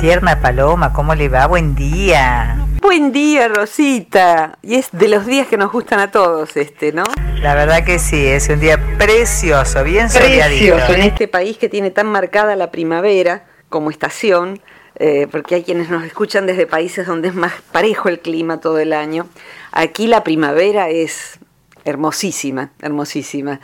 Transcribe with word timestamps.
Tierna 0.00 0.40
Paloma, 0.40 0.92
¿cómo 0.92 1.14
le 1.14 1.28
va? 1.28 1.46
Buen 1.46 1.74
día. 1.74 2.66
Buen 2.82 3.12
día, 3.12 3.48
Rosita. 3.48 4.58
Y 4.62 4.74
es 4.74 4.90
de 4.92 5.08
los 5.08 5.24
días 5.24 5.48
que 5.48 5.56
nos 5.56 5.72
gustan 5.72 6.00
a 6.00 6.10
todos 6.10 6.56
este, 6.56 6.92
¿no? 6.92 7.04
La 7.40 7.54
verdad 7.54 7.82
que 7.82 7.98
sí, 7.98 8.26
es 8.26 8.48
un 8.50 8.60
día 8.60 8.78
precioso, 8.98 9.82
bien 9.84 10.08
Precioso, 10.08 10.92
en 10.92 11.00
este 11.00 11.28
país 11.28 11.56
que 11.56 11.70
tiene 11.70 11.90
tan 11.90 12.06
marcada 12.08 12.56
la 12.56 12.70
primavera 12.70 13.46
como 13.70 13.90
estación, 13.90 14.60
eh, 14.96 15.26
porque 15.30 15.56
hay 15.56 15.62
quienes 15.62 15.88
nos 15.88 16.04
escuchan 16.04 16.46
desde 16.46 16.66
países 16.66 17.06
donde 17.06 17.28
es 17.28 17.34
más 17.34 17.54
parejo 17.72 18.10
el 18.10 18.20
clima 18.20 18.60
todo 18.60 18.78
el 18.78 18.92
año. 18.92 19.26
Aquí 19.72 20.08
la 20.08 20.22
primavera 20.22 20.90
es 20.90 21.38
hermosísima, 21.84 22.72
hermosísima. 22.82 23.60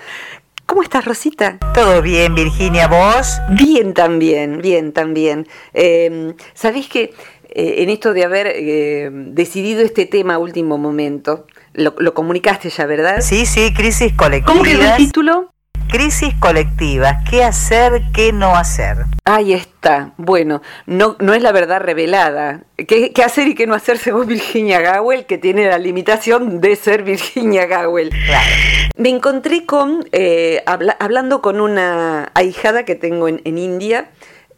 ¿Cómo 0.73 0.83
estás, 0.83 1.05
Rosita? 1.05 1.59
Todo 1.75 2.01
bien, 2.01 2.35
Virginia, 2.35 2.89
¿vos? 2.89 3.39
Bien 3.51 3.93
también, 3.93 4.63
bien 4.63 4.95
también. 4.95 5.47
Eh, 5.75 6.33
¿Sabés 6.55 6.89
que 6.89 7.13
eh, 7.51 7.75
en 7.83 7.91
esto 7.91 8.15
de 8.15 8.25
haber 8.25 8.47
eh, 8.47 9.11
decidido 9.13 9.83
este 9.83 10.07
tema 10.07 10.37
a 10.37 10.39
último 10.39 10.79
momento, 10.79 11.47
lo, 11.75 12.15
comunicaste 12.15 12.71
ya, 12.71 12.87
¿verdad? 12.87 13.21
Sí, 13.21 13.45
sí, 13.45 13.75
crisis 13.75 14.15
colectiva. 14.15 14.51
¿Cómo 14.51 14.63
que 14.63 14.73
el 14.73 14.97
título? 14.97 15.53
Crisis 15.93 16.33
colectivas, 16.41 17.19
¿qué 17.29 17.45
hacer, 17.45 18.01
qué 18.15 18.33
no 18.33 18.57
hacer? 18.57 19.05
Ahí 19.27 19.53
está. 19.53 20.15
Bueno, 20.17 20.63
no, 20.87 21.17
no 21.21 21.35
es 21.35 21.43
la 21.43 21.53
verdad 21.53 21.83
revelada. 21.83 22.63
¿Qué, 22.79 23.13
hacer 23.23 23.49
y 23.49 23.55
qué 23.55 23.67
no 23.67 23.75
hacer 23.75 23.99
según 23.99 24.27
Virginia 24.27 24.81
Gowell, 24.81 25.27
que 25.27 25.37
tiene 25.37 25.69
la 25.69 25.77
limitación 25.77 26.63
de 26.63 26.77
ser 26.77 27.03
Virginia 27.03 27.67
Gowell? 27.67 28.09
Claro. 28.09 28.51
Me 28.97 29.11
encontré 29.11 29.67
con, 29.67 30.09
eh, 30.13 30.65
hablando 30.67 31.43
con 31.43 31.61
una 31.61 32.33
ahijada 32.33 32.87
que 32.87 32.95
tengo 32.95 33.29
en, 33.29 33.43
India, 33.45 34.09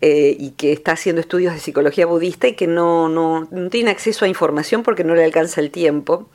eh, 0.01 0.37
y 0.38 0.51
que 0.51 0.73
está 0.73 0.93
haciendo 0.93 1.21
estudios 1.21 1.52
de 1.52 1.59
psicología 1.59 2.07
budista 2.07 2.46
y 2.46 2.52
que 2.52 2.69
no, 2.69 3.09
no, 3.09 3.48
no, 3.51 3.71
tiene 3.71 3.91
acceso 3.91 4.24
a 4.24 4.29
información 4.29 4.85
porque 4.85 5.02
no 5.02 5.16
le 5.16 5.24
alcanza 5.24 5.60
el 5.60 5.73
tiempo 5.73 6.29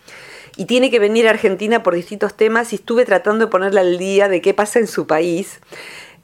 y 0.60 0.66
tiene 0.66 0.92
que 0.92 1.00
venir 1.00 1.26
a 1.26 1.30
Argentina 1.30 1.84
por 1.84 1.96
distintos 1.96 2.34
temas 2.34 2.74
y 2.74 2.76
estuve 2.76 3.06
tratando 3.06 3.46
de 3.46 3.50
ponerle 3.50 3.80
al 3.80 3.98
día 3.98 4.28
de 4.28 4.42
qué 4.42 4.54
pasa 4.54 4.80
en 4.80 4.88
su 4.88 5.08
país. 5.08 5.62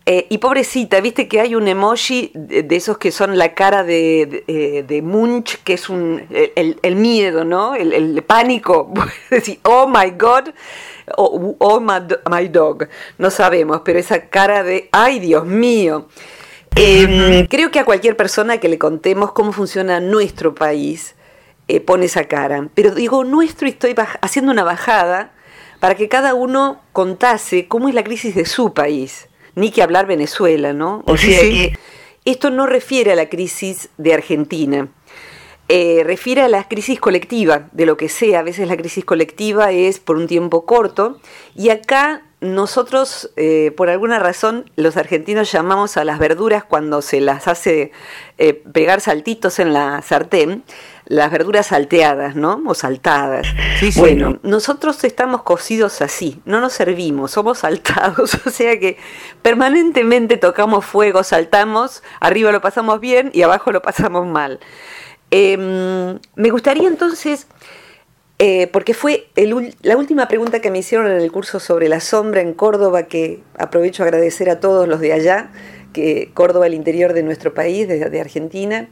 Eh, 0.05 0.27
y 0.29 0.39
pobrecita, 0.39 0.99
viste 0.99 1.29
que 1.29 1.39
hay 1.39 1.55
un 1.55 1.69
emoji 1.69 2.31
de, 2.33 2.67
esos 2.75 2.97
que 2.97 3.13
son 3.13 3.37
la 3.37 3.53
cara 3.53 3.85
de, 3.85 4.43
de, 4.85 4.97
eh, 4.97 5.01
Munch, 5.01 5.63
que 5.63 5.75
es 5.75 5.87
un, 5.87 6.21
el, 6.29 6.95
miedo, 6.97 7.45
¿no? 7.45 7.75
El, 7.75 8.21
pánico. 8.23 8.93
decir, 9.29 9.59
oh 9.63 9.87
my 9.87 10.11
God, 10.11 10.49
o 11.15 11.55
oh, 11.57 11.79
my, 11.79 12.47
dog. 12.49 12.89
No 13.17 13.31
sabemos, 13.31 13.83
pero 13.85 13.99
esa 13.99 14.27
cara 14.27 14.63
de, 14.63 14.89
ay 14.91 15.19
Dios 15.19 15.45
mío. 15.45 16.09
Em, 16.75 17.47
creo 17.47 17.71
que 17.71 17.79
a 17.79 17.85
cualquier 17.85 18.17
persona 18.17 18.57
que 18.57 18.67
le 18.67 18.77
contemos 18.77 19.31
cómo 19.31 19.53
funciona 19.53 20.01
nuestro 20.01 20.53
país, 20.53 21.14
eh, 21.67 21.79
pone 21.79 22.05
esa 22.05 22.25
cara. 22.25 22.69
Pero 22.73 22.91
digo 22.91 23.23
nuestro 23.23 23.67
y 23.67 23.71
estoy 23.71 23.95
haciendo 24.21 24.51
una 24.51 24.63
bajada 24.63 25.31
para 25.79 25.95
que 25.95 26.07
cada 26.07 26.33
uno 26.33 26.81
contase 26.93 27.67
cómo 27.67 27.89
es 27.89 27.95
la 27.95 28.03
crisis 28.03 28.35
de 28.35 28.45
su 28.45 28.73
país, 28.73 29.27
ni 29.55 29.71
que 29.71 29.81
hablar 29.81 30.05
Venezuela, 30.05 30.73
¿no? 30.73 31.03
O 31.05 31.17
sea 31.17 31.41
que 31.41 31.77
esto 32.23 32.49
no 32.49 32.65
refiere 32.65 33.11
a 33.11 33.15
la 33.15 33.29
crisis 33.29 33.89
de 33.97 34.13
Argentina. 34.13 34.87
Eh, 35.67 36.03
refiere 36.05 36.41
a 36.41 36.47
la 36.47 36.67
crisis 36.67 36.99
colectiva, 36.99 37.69
de 37.71 37.87
lo 37.87 37.97
que 37.97 38.09
sea. 38.09 38.39
A 38.39 38.43
veces 38.43 38.67
la 38.67 38.77
crisis 38.77 39.03
colectiva 39.03 39.71
es 39.71 39.99
por 39.99 40.17
un 40.17 40.27
tiempo 40.27 40.65
corto. 40.65 41.19
Y 41.55 41.69
acá 41.69 42.23
nosotros, 42.41 43.31
eh, 43.35 43.71
por 43.75 43.89
alguna 43.89 44.19
razón, 44.19 44.69
los 44.75 44.97
argentinos 44.97 45.51
llamamos 45.51 45.97
a 45.97 46.03
las 46.03 46.19
verduras 46.19 46.63
cuando 46.63 47.01
se 47.01 47.21
las 47.21 47.47
hace 47.47 47.91
pegar 48.71 49.01
saltitos 49.01 49.57
en 49.57 49.73
la 49.73 50.03
sartén, 50.03 50.63
las 51.05 51.31
verduras 51.31 51.67
salteadas, 51.67 52.35
¿no? 52.35 52.61
O 52.65 52.73
saltadas. 52.73 53.47
Sí, 53.79 53.91
sí, 53.91 53.99
bueno, 53.99 54.39
nosotros 54.43 55.03
estamos 55.03 55.43
cocidos 55.43 56.01
así, 56.01 56.41
no 56.45 56.61
nos 56.61 56.73
servimos, 56.73 57.31
somos 57.31 57.59
saltados, 57.59 58.35
o 58.45 58.49
sea 58.49 58.79
que 58.79 58.97
permanentemente 59.41 60.37
tocamos 60.37 60.85
fuego, 60.85 61.23
saltamos, 61.23 62.03
arriba 62.19 62.51
lo 62.51 62.61
pasamos 62.61 62.99
bien 62.99 63.29
y 63.33 63.43
abajo 63.43 63.71
lo 63.71 63.81
pasamos 63.81 64.25
mal. 64.25 64.59
Em, 65.31 66.19
me 66.35 66.49
gustaría 66.49 66.87
entonces, 66.87 67.47
eh, 68.39 68.67
porque 68.67 68.93
fue 68.93 69.27
la 69.81 69.97
última 69.97 70.27
pregunta 70.27 70.59
que 70.59 70.71
me 70.71 70.79
hicieron 70.79 71.07
en 71.07 71.17
el 71.17 71.31
curso 71.31 71.59
sobre 71.59 71.87
la 71.87 71.99
sombra 71.99 72.41
en 72.41 72.53
Córdoba, 72.53 73.03
que 73.03 73.43
aprovecho 73.57 74.03
a 74.03 74.07
agradecer 74.07 74.49
a 74.49 74.59
todos 74.59 74.87
los 74.87 74.99
de 74.99 75.13
allá, 75.13 75.51
que 75.93 76.31
Córdoba, 76.33 76.67
el 76.67 76.73
interior 76.73 77.13
de 77.13 77.23
nuestro 77.23 77.53
país, 77.53 77.87
de 77.87 78.19
Argentina, 78.19 78.89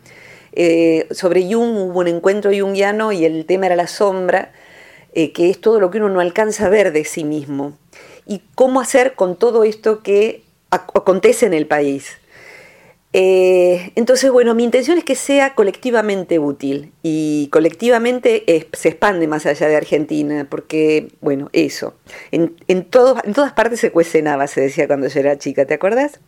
eh, 0.56 1.08
sobre 1.12 1.42
Jung 1.44 1.78
hubo 1.78 2.00
un 2.00 2.08
encuentro 2.08 2.52
jungiano 2.52 3.12
y 3.12 3.26
el 3.26 3.46
tema 3.46 3.66
era 3.66 3.76
la 3.76 3.88
sombra, 3.88 4.52
eh, 5.14 5.32
que 5.32 5.50
es 5.50 5.60
todo 5.60 5.80
lo 5.80 5.90
que 5.90 5.98
uno 5.98 6.10
no 6.10 6.20
alcanza 6.20 6.68
a 6.68 6.70
ver 6.70 6.92
de 6.92 7.06
sí 7.06 7.24
mismo. 7.24 7.78
Y 8.26 8.42
cómo 8.56 8.80
hacer 8.80 9.16
con 9.16 9.36
todo 9.36 9.64
esto 9.64 10.02
que 10.02 10.44
acontece 10.70 11.46
en 11.46 11.54
el 11.54 11.68
país. 11.68 12.12
Eh, 13.16 13.92
entonces, 13.96 14.32
bueno, 14.32 14.56
mi 14.56 14.64
intención 14.64 14.98
es 14.98 15.04
que 15.04 15.16
sea 15.16 15.54
colectivamente 15.54 16.40
útil 16.40 16.94
y 17.04 17.48
colectivamente 17.52 18.44
se 18.74 18.90
expande 18.90 19.28
más 19.28 19.46
allá 19.46 19.68
de 19.68 19.76
Argentina, 19.76 20.48
porque, 20.50 21.10
bueno, 21.22 21.50
eso, 21.54 21.94
en, 22.32 22.56
en 22.68 22.86
todas 22.86 23.54
partes 23.54 23.82
se 23.82 23.92
cuecen 23.92 24.28
habas, 24.28 24.50
se 24.52 24.62
decía 24.62 24.88
cuando 24.88 25.08
yo 25.08 25.20
era 25.20 25.38
chica, 25.38 25.66
¿te 25.66 25.76
acuerdas? 25.76 26.20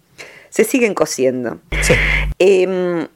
Se 0.49 0.63
siguen 0.63 0.93
cociendo. 0.93 1.59
Sí. 1.81 1.95
Em, 2.37 3.07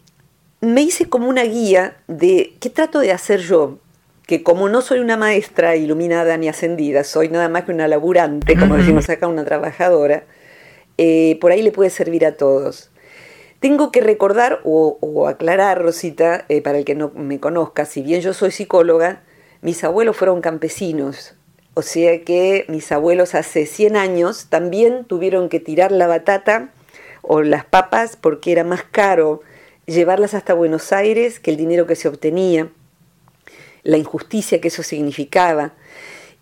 me 0.61 0.81
hice 0.81 1.07
como 1.07 1.29
una 1.29 1.43
guía 1.43 1.95
de 2.07 2.53
qué 2.59 2.69
trato 2.69 2.99
de 2.99 3.11
hacer 3.11 3.39
yo, 3.39 3.77
que 4.25 4.43
como 4.43 4.69
no 4.69 4.81
soy 4.81 4.99
una 4.99 5.17
maestra 5.17 5.75
iluminada 5.75 6.37
ni 6.37 6.49
ascendida, 6.49 7.03
soy 7.03 7.29
nada 7.29 7.49
más 7.49 7.63
que 7.63 7.71
una 7.71 7.87
laburante, 7.87 8.57
como 8.57 8.75
decimos 8.75 9.09
acá, 9.09 9.27
una 9.27 9.45
trabajadora, 9.45 10.23
eh, 10.97 11.37
por 11.39 11.51
ahí 11.51 11.61
le 11.61 11.71
puede 11.71 11.89
servir 11.89 12.25
a 12.25 12.33
todos. 12.33 12.91
Tengo 13.59 13.91
que 13.91 14.01
recordar 14.01 14.59
o, 14.63 15.27
aclarar, 15.27 15.81
Rosita, 15.81 16.45
eh, 16.49 16.61
para 16.61 16.77
el 16.77 16.85
que 16.85 16.95
no 16.95 17.11
me 17.15 17.39
conozca, 17.39 17.85
si 17.85 18.01
bien 18.01 18.21
yo 18.21 18.33
soy 18.33 18.51
psicóloga, 18.51 19.23
mis 19.61 19.83
abuelos 19.83 20.15
fueron 20.15 20.41
campesinos, 20.41 21.35
o 21.73 21.81
sea 21.81 22.21
que 22.23 22.65
mis 22.67 22.91
abuelos 22.91 23.35
hace 23.35 23.65
100 23.65 23.95
años 23.95 24.47
también 24.49 25.05
tuvieron 25.05 25.49
que 25.49 25.59
tirar 25.59 25.91
la 25.91 26.07
batata 26.07 26.69
o 27.21 27.41
las 27.41 27.65
papas 27.65 28.17
porque 28.17 28.51
era 28.51 28.63
más 28.63 28.83
caro 28.83 29.41
llevarlas 29.89 30.33
hasta 30.33 30.53
Buenos 30.53 30.91
Aires 30.91 31.39
que 31.39 31.51
el 31.51 31.57
dinero 31.57 31.87
que 31.87 31.95
se 31.95 32.07
obtenía, 32.07 32.69
la 33.83 33.97
injusticia 33.97 34.61
que 34.61 34.67
eso 34.69 34.83
significaba. 34.83 35.73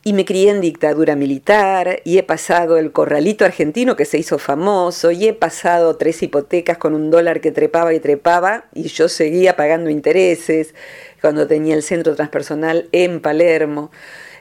Y 0.04 0.14
me 0.14 0.24
crié 0.24 0.52
en 0.52 0.62
dictadura 0.62 1.18
militar, 1.18 2.00
y 2.06 2.18
he 2.18 2.24
pasado 2.24 2.78
el 2.78 2.94
corralito 2.94 3.44
argentino 3.44 3.98
que 3.98 4.06
se 4.06 4.18
hizo 4.18 4.38
famoso, 4.38 5.12
y 5.12 5.28
he 5.28 5.34
pasado 5.34 5.98
tres 5.98 6.24
hipotecas 6.24 6.78
con 6.78 6.94
un 6.94 7.10
dólar 7.10 7.42
que 7.42 7.52
trepaba 7.52 7.94
y 7.94 8.00
trepaba, 8.00 8.66
y 8.74 8.84
yo 8.84 9.10
seguía 9.10 9.58
pagando 9.58 9.90
intereses 9.90 10.76
cuando 11.20 11.46
tenía 11.46 11.76
el 11.76 11.84
centro 11.84 12.16
transpersonal 12.16 12.88
en 12.94 13.20
Palermo. 13.20 13.92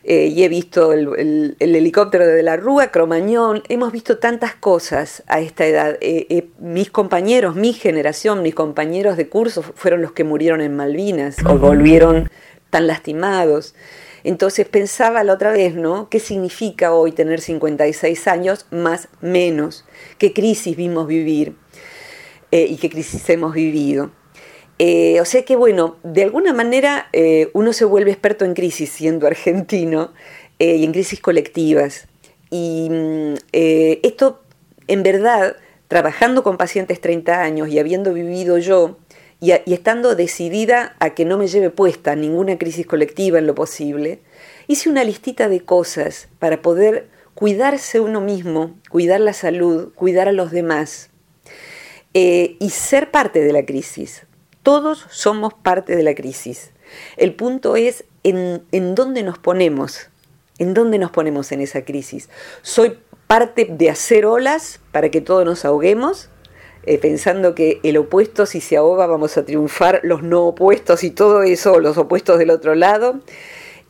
Eh, 0.08 0.28
y 0.28 0.44
he 0.44 0.48
visto 0.48 0.92
el, 0.92 1.56
helicóptero 1.58 2.24
de 2.28 2.44
la 2.44 2.56
Rúa, 2.56 2.92
Cromañón, 2.92 3.64
hemos 3.68 3.90
visto 3.90 4.18
tantas 4.18 4.54
cosas 4.54 5.24
a 5.26 5.40
esta 5.40 5.66
edad. 5.66 5.98
Eh, 6.00 6.28
eh, 6.30 6.48
mis 6.60 6.92
compañeros, 6.92 7.56
mi 7.56 7.72
generación, 7.72 8.40
mis 8.40 8.54
compañeros 8.54 9.16
de 9.16 9.28
curso 9.28 9.62
fueron 9.62 10.02
los 10.02 10.12
que 10.12 10.22
murieron 10.22 10.60
en 10.60 10.76
Malvinas 10.76 11.38
o 11.44 11.58
volvieron 11.58 12.30
tan 12.70 12.86
lastimados. 12.86 13.74
Entonces 14.22 14.68
pensaba 14.68 15.24
la 15.24 15.32
otra 15.32 15.50
vez, 15.50 15.74
¿no? 15.74 16.08
¿Qué 16.08 16.20
significa 16.20 16.92
hoy 16.92 17.10
tener 17.10 17.40
56 17.40 18.28
años 18.28 18.66
más 18.70 19.08
menos? 19.20 19.84
¿Qué 20.18 20.32
crisis 20.32 20.76
vimos 20.76 21.08
vivir? 21.08 21.56
¿Y 22.52 22.76
qué 22.76 22.88
crisis 22.88 23.28
hemos 23.28 23.54
vivido? 23.54 24.12
Eh, 24.78 25.20
o 25.20 25.24
sea 25.24 25.44
que, 25.44 25.56
bueno, 25.56 25.96
de 26.02 26.24
alguna 26.24 26.52
manera 26.52 27.08
eh, 27.12 27.50
uno 27.54 27.72
se 27.72 27.84
vuelve 27.84 28.10
experto 28.10 28.44
en 28.44 28.54
crisis 28.54 28.90
siendo 28.90 29.26
argentino 29.26 30.12
eh, 30.58 30.76
y 30.76 30.84
en 30.84 30.92
crisis 30.92 31.20
colectivas. 31.20 32.06
Y 32.50 32.88
mm, 32.90 33.34
esto, 33.52 34.42
en 34.86 35.02
verdad, 35.02 35.56
trabajando 35.88 36.42
con 36.42 36.56
pacientes 36.56 37.00
30 37.00 37.42
años 37.42 37.68
y 37.68 37.78
habiendo 37.78 38.12
vivido 38.12 38.58
yo, 38.58 38.98
y, 39.40 39.52
y, 39.52 39.74
estando 39.74 40.14
decidida 40.14 40.96
a 40.98 41.10
que 41.10 41.26
no 41.26 41.36
me 41.36 41.46
lleve 41.46 41.68
puesta 41.68 42.16
ninguna 42.16 42.56
crisis 42.56 42.86
colectiva 42.86 43.38
en 43.38 43.46
lo 43.46 43.54
posible, 43.54 44.20
hice 44.66 44.88
una 44.88 45.04
listita 45.04 45.48
de 45.48 45.60
cosas 45.60 46.28
para 46.38 46.62
poder 46.62 47.08
cuidarse 47.34 48.00
uno 48.00 48.22
mismo, 48.22 48.74
cuidar 48.88 49.20
la 49.20 49.34
salud, 49.34 49.92
cuidar 49.94 50.28
a 50.28 50.32
los 50.32 50.52
demás 50.52 51.10
y 52.14 52.70
ser 52.70 53.10
parte 53.10 53.40
de 53.40 53.52
la 53.52 53.66
crisis. 53.66 54.25
Todos 54.66 55.06
somos 55.10 55.54
parte 55.54 55.94
de 55.94 56.02
la 56.02 56.16
crisis. 56.16 56.72
El 57.16 57.36
punto 57.36 57.76
es 57.76 58.04
en, 58.24 58.64
dónde 58.96 59.22
nos 59.22 59.38
ponemos, 59.38 60.08
en 60.58 60.74
dónde 60.74 60.98
nos 60.98 61.12
ponemos 61.12 61.52
en 61.52 61.60
esa 61.60 61.84
crisis. 61.84 62.28
¿Soy 62.62 62.98
parte 63.28 63.68
de 63.70 63.90
hacer 63.90 64.26
olas 64.26 64.80
para 64.90 65.08
que 65.08 65.20
todos 65.20 65.44
nos 65.44 65.64
ahoguemos? 65.64 66.30
eh, 66.82 66.98
pensando 66.98 67.54
que 67.54 67.78
el 67.84 67.96
opuesto 67.96 68.44
si 68.44 68.60
se 68.60 68.76
ahoga 68.76 69.06
vamos 69.06 69.36
a 69.36 69.44
triunfar, 69.44 70.00
los 70.02 70.24
no 70.24 70.46
opuestos 70.46 71.04
y 71.04 71.12
todo 71.12 71.44
eso, 71.44 71.78
los 71.78 71.96
opuestos 71.96 72.36
del 72.36 72.50
otro 72.50 72.74
lado. 72.74 73.20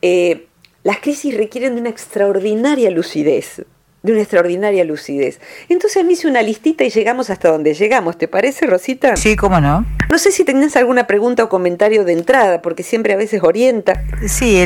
Eh, 0.03 0.45
las 0.83 0.99
crisis 0.99 1.35
requieren 1.35 1.73
de 1.73 1.81
una 1.81 1.89
extraordinaria 1.89 2.91
lucidez, 2.91 3.65
de 4.03 4.11
una 4.11 4.21
extraordinaria 4.21 4.83
lucidez. 4.83 5.39
Entonces 5.69 6.05
me 6.05 6.13
hice 6.13 6.27
una 6.27 6.41
listita 6.41 6.83
y 6.83 6.89
llegamos 6.89 7.29
hasta 7.29 7.49
donde 7.49 7.73
llegamos. 7.73 8.17
¿Te 8.17 8.27
parece, 8.27 8.65
Rosita? 8.65 9.15
Sí, 9.15 9.35
cómo 9.35 9.59
no. 9.59 9.85
No 10.09 10.17
sé 10.17 10.31
si 10.31 10.43
tenés 10.43 10.75
alguna 10.77 11.07
pregunta 11.07 11.43
o 11.43 11.49
comentario 11.49 12.05
de 12.05 12.13
entrada, 12.13 12.61
porque 12.61 12.83
siempre 12.83 13.13
a 13.13 13.17
veces 13.17 13.43
orienta. 13.43 14.03
Sí, 14.27 14.65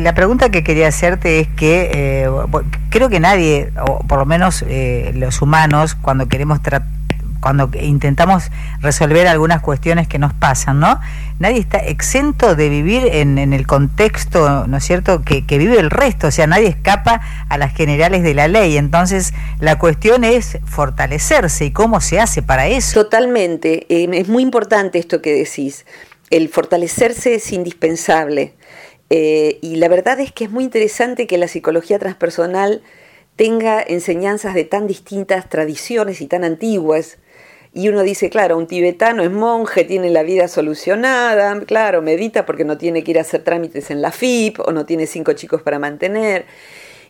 la 0.00 0.14
pregunta 0.14 0.50
que 0.50 0.64
quería 0.64 0.88
hacerte 0.88 1.40
es 1.40 1.48
que 1.48 1.90
eh, 1.92 2.28
creo 2.90 3.08
que 3.08 3.20
nadie, 3.20 3.70
o 3.86 3.98
por 4.06 4.18
lo 4.18 4.26
menos 4.26 4.64
eh, 4.68 5.12
los 5.14 5.42
humanos, 5.42 5.94
cuando 5.94 6.28
queremos 6.28 6.62
tratar 6.62 6.88
cuando 7.44 7.68
intentamos 7.78 8.44
resolver 8.80 9.26
algunas 9.26 9.60
cuestiones 9.60 10.08
que 10.08 10.18
nos 10.18 10.32
pasan, 10.32 10.80
¿no? 10.80 10.98
Nadie 11.38 11.58
está 11.58 11.76
exento 11.76 12.56
de 12.56 12.70
vivir 12.70 13.02
en, 13.04 13.36
el 13.36 13.66
contexto, 13.66 14.66
¿no 14.66 14.78
es 14.78 14.84
cierto?, 14.84 15.20
que, 15.22 15.42
vive 15.58 15.78
el 15.78 15.90
resto, 15.90 16.28
o 16.28 16.30
sea, 16.30 16.46
nadie 16.46 16.68
escapa 16.68 17.20
a 17.50 17.58
las 17.58 17.76
generales 17.76 18.22
de 18.22 18.32
la 18.32 18.48
ley. 18.48 18.78
Entonces, 18.78 19.34
la 19.60 19.78
cuestión 19.78 20.24
es 20.24 20.56
fortalecerse 20.64 21.66
y 21.66 21.70
cómo 21.70 22.00
se 22.00 22.18
hace 22.18 22.40
para 22.40 22.66
eso. 22.66 23.02
Totalmente, 23.04 23.84
es 23.90 24.26
muy 24.26 24.42
importante 24.42 24.98
esto 24.98 25.20
que 25.20 25.34
decís. 25.34 25.84
El 26.30 26.48
fortalecerse 26.48 27.34
es 27.34 27.52
indispensable. 27.52 28.54
Eh, 29.10 29.58
y 29.60 29.76
la 29.76 29.88
verdad 29.88 30.18
es 30.18 30.32
que 30.32 30.44
es 30.44 30.50
muy 30.50 30.64
interesante 30.64 31.26
que 31.26 31.36
la 31.36 31.48
psicología 31.48 31.98
transpersonal 31.98 32.80
tenga 33.36 33.82
enseñanzas 33.86 34.54
de 34.54 34.64
tan 34.64 34.86
distintas 34.86 35.50
tradiciones 35.50 36.22
y 36.22 36.26
tan 36.26 36.42
antiguas 36.42 37.18
y 37.74 37.88
uno 37.88 38.04
dice, 38.04 38.30
claro, 38.30 38.56
un 38.56 38.68
tibetano 38.68 39.24
es 39.24 39.32
monje, 39.32 39.82
tiene 39.82 40.08
la 40.10 40.22
vida 40.22 40.46
solucionada, 40.46 41.60
claro, 41.62 42.02
medita 42.02 42.46
porque 42.46 42.64
no 42.64 42.78
tiene 42.78 43.02
que 43.02 43.10
ir 43.10 43.18
a 43.18 43.22
hacer 43.22 43.42
trámites 43.42 43.90
en 43.90 44.00
la 44.00 44.12
FIP 44.12 44.60
o 44.60 44.70
no 44.70 44.86
tiene 44.86 45.08
cinco 45.08 45.32
chicos 45.32 45.60
para 45.60 45.80
mantener. 45.80 46.46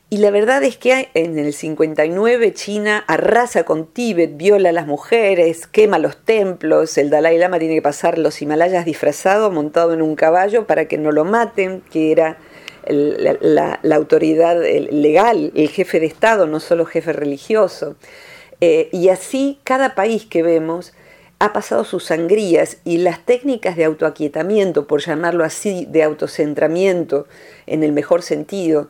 Y 0.09 0.19
la 0.19 0.31
verdad 0.31 0.63
es 0.63 0.79
que 0.79 1.11
en 1.13 1.39
el 1.39 1.53
59 1.53 2.55
China 2.55 3.05
arrasa 3.07 3.65
con 3.65 3.87
Tíbet, 3.87 4.39
viola 4.39 4.71
a 4.71 4.73
las 4.73 4.87
mujeres, 4.87 5.67
quema 5.67 5.99
los 5.99 6.17
templos, 6.25 6.97
el 6.97 7.11
Dalai 7.11 7.37
Lama 7.37 7.59
tiene 7.59 7.75
que 7.75 7.83
pasar 7.83 8.17
los 8.17 8.41
Himalayas 8.41 8.87
disfrazado, 8.87 9.51
montado 9.51 9.93
en 9.93 10.01
un 10.01 10.17
caballo 10.17 10.67
para 10.67 10.87
que 10.87 10.97
no 10.97 11.13
lo 11.13 11.27
maten, 11.27 11.83
que 11.91 12.11
era 12.11 12.39
la, 12.87 13.81
la 13.83 13.97
autoridad 13.97 14.63
legal, 14.63 15.53
el 15.55 15.69
jefe 15.69 16.01
de 16.01 16.07
Estado, 16.07 16.47
no 16.47 16.59
solo 16.59 16.87
jefe 16.87 17.13
religioso. 17.13 17.97
Eh, 18.67 18.89
y 18.93 19.11
así 19.11 19.59
cada 19.63 19.95
país 19.95 20.25
que 20.25 20.43
vemos 20.43 20.95
ha 21.39 21.53
pasado 21.53 21.85
sus 21.85 22.05
sangrías 22.05 22.79
y 22.83 22.97
las 22.97 23.21
técnicas 23.27 23.77
de 23.77 23.85
autoaquietamiento, 23.85 24.87
por 24.87 25.03
llamarlo 25.03 25.45
así, 25.45 25.87
de 25.91 26.03
autocentramiento 26.03 27.27
en 27.67 27.83
el 27.83 27.93
mejor 27.93 28.23
sentido, 28.23 28.89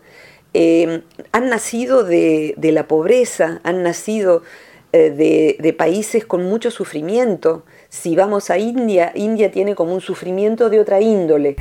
eh, 0.52 1.02
han 1.32 1.48
nacido 1.48 2.04
de, 2.04 2.54
la 2.56 2.86
pobreza, 2.86 3.60
han 3.64 3.82
nacido 3.82 4.44
eh, 4.92 5.10
de, 5.58 5.72
países 5.72 6.24
con 6.24 6.44
mucho 6.44 6.70
sufrimiento. 6.70 7.64
Si 7.88 8.14
vamos 8.14 8.50
a 8.50 8.58
India, 8.58 9.10
India 9.16 9.50
tiene 9.50 9.74
como 9.74 9.92
un 9.92 10.00
sufrimiento 10.00 10.70
de 10.70 10.78
otra 10.78 11.00
índole. 11.00 11.56